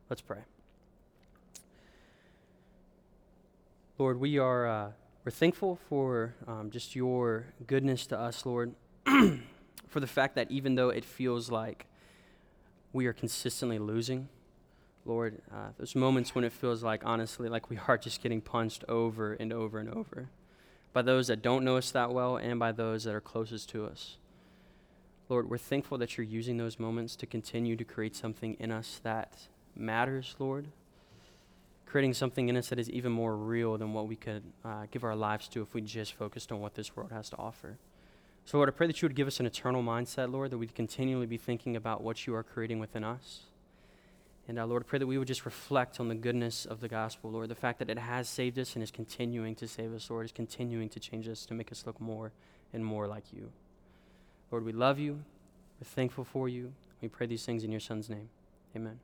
Let's 0.09 0.21
pray. 0.21 0.39
Lord, 3.97 4.19
we 4.19 4.39
are 4.39 4.67
uh, 4.67 4.91
we're 5.23 5.31
thankful 5.31 5.77
for 5.87 6.33
um, 6.47 6.71
just 6.71 6.95
your 6.95 7.45
goodness 7.67 8.07
to 8.07 8.19
us, 8.19 8.43
Lord, 8.43 8.73
for 9.05 9.99
the 9.99 10.07
fact 10.07 10.33
that 10.35 10.49
even 10.49 10.73
though 10.73 10.89
it 10.89 11.05
feels 11.05 11.51
like 11.51 11.85
we 12.91 13.05
are 13.05 13.13
consistently 13.13 13.77
losing, 13.77 14.29
Lord, 15.05 15.41
uh, 15.53 15.69
those 15.77 15.95
moments 15.95 16.33
when 16.33 16.43
it 16.43 16.51
feels 16.51 16.81
like, 16.81 17.03
honestly, 17.05 17.49
like 17.49 17.69
we 17.69 17.77
are 17.87 17.97
just 17.97 18.23
getting 18.23 18.41
punched 18.41 18.83
over 18.89 19.33
and 19.33 19.53
over 19.53 19.77
and 19.77 19.89
over 19.93 20.29
by 20.93 21.01
those 21.01 21.27
that 21.27 21.41
don't 21.41 21.63
know 21.63 21.77
us 21.77 21.91
that 21.91 22.11
well 22.11 22.37
and 22.37 22.59
by 22.59 22.71
those 22.71 23.03
that 23.03 23.13
are 23.13 23.21
closest 23.21 23.69
to 23.69 23.85
us. 23.85 24.17
Lord, 25.31 25.49
we're 25.49 25.57
thankful 25.57 25.97
that 25.99 26.17
you're 26.17 26.25
using 26.25 26.57
those 26.57 26.77
moments 26.77 27.15
to 27.15 27.25
continue 27.25 27.77
to 27.77 27.85
create 27.85 28.17
something 28.17 28.57
in 28.59 28.69
us 28.69 28.99
that 29.03 29.47
matters, 29.77 30.35
Lord. 30.39 30.67
Creating 31.85 32.13
something 32.13 32.49
in 32.49 32.57
us 32.57 32.67
that 32.67 32.77
is 32.77 32.89
even 32.89 33.13
more 33.13 33.37
real 33.37 33.77
than 33.77 33.93
what 33.93 34.09
we 34.09 34.17
could 34.17 34.43
uh, 34.65 34.87
give 34.91 35.05
our 35.05 35.15
lives 35.15 35.47
to 35.47 35.61
if 35.61 35.73
we 35.73 35.79
just 35.79 36.15
focused 36.15 36.51
on 36.51 36.59
what 36.59 36.75
this 36.75 36.97
world 36.97 37.13
has 37.13 37.29
to 37.29 37.37
offer. 37.37 37.77
So, 38.43 38.57
Lord, 38.57 38.67
I 38.67 38.73
pray 38.73 38.87
that 38.87 39.01
you 39.01 39.07
would 39.07 39.15
give 39.15 39.25
us 39.25 39.39
an 39.39 39.45
eternal 39.45 39.81
mindset, 39.81 40.29
Lord, 40.29 40.51
that 40.51 40.57
we'd 40.57 40.75
continually 40.75 41.27
be 41.27 41.37
thinking 41.37 41.77
about 41.77 42.03
what 42.03 42.27
you 42.27 42.35
are 42.35 42.43
creating 42.43 42.79
within 42.79 43.05
us. 43.05 43.43
And 44.49 44.59
uh, 44.59 44.65
Lord, 44.65 44.83
I 44.83 44.85
pray 44.85 44.99
that 44.99 45.07
we 45.07 45.17
would 45.17 45.29
just 45.29 45.45
reflect 45.45 46.01
on 46.01 46.09
the 46.09 46.15
goodness 46.15 46.65
of 46.65 46.81
the 46.81 46.89
gospel, 46.89 47.31
Lord, 47.31 47.47
the 47.47 47.55
fact 47.55 47.79
that 47.79 47.89
it 47.89 47.99
has 47.99 48.27
saved 48.27 48.59
us 48.59 48.73
and 48.73 48.83
is 48.83 48.91
continuing 48.91 49.55
to 49.55 49.67
save 49.69 49.93
us, 49.93 50.09
Lord, 50.09 50.25
is 50.25 50.33
continuing 50.33 50.89
to 50.89 50.99
change 50.99 51.29
us 51.29 51.45
to 51.45 51.53
make 51.53 51.71
us 51.71 51.85
look 51.85 52.01
more 52.01 52.33
and 52.73 52.83
more 52.83 53.07
like 53.07 53.31
you. 53.31 53.53
Lord, 54.51 54.65
we 54.65 54.73
love 54.73 54.99
you. 54.99 55.23
We're 55.79 55.85
thankful 55.85 56.25
for 56.25 56.49
you. 56.49 56.73
We 57.01 57.07
pray 57.07 57.25
these 57.25 57.45
things 57.45 57.63
in 57.63 57.71
your 57.71 57.79
Son's 57.79 58.09
name. 58.09 58.29
Amen. 58.75 58.99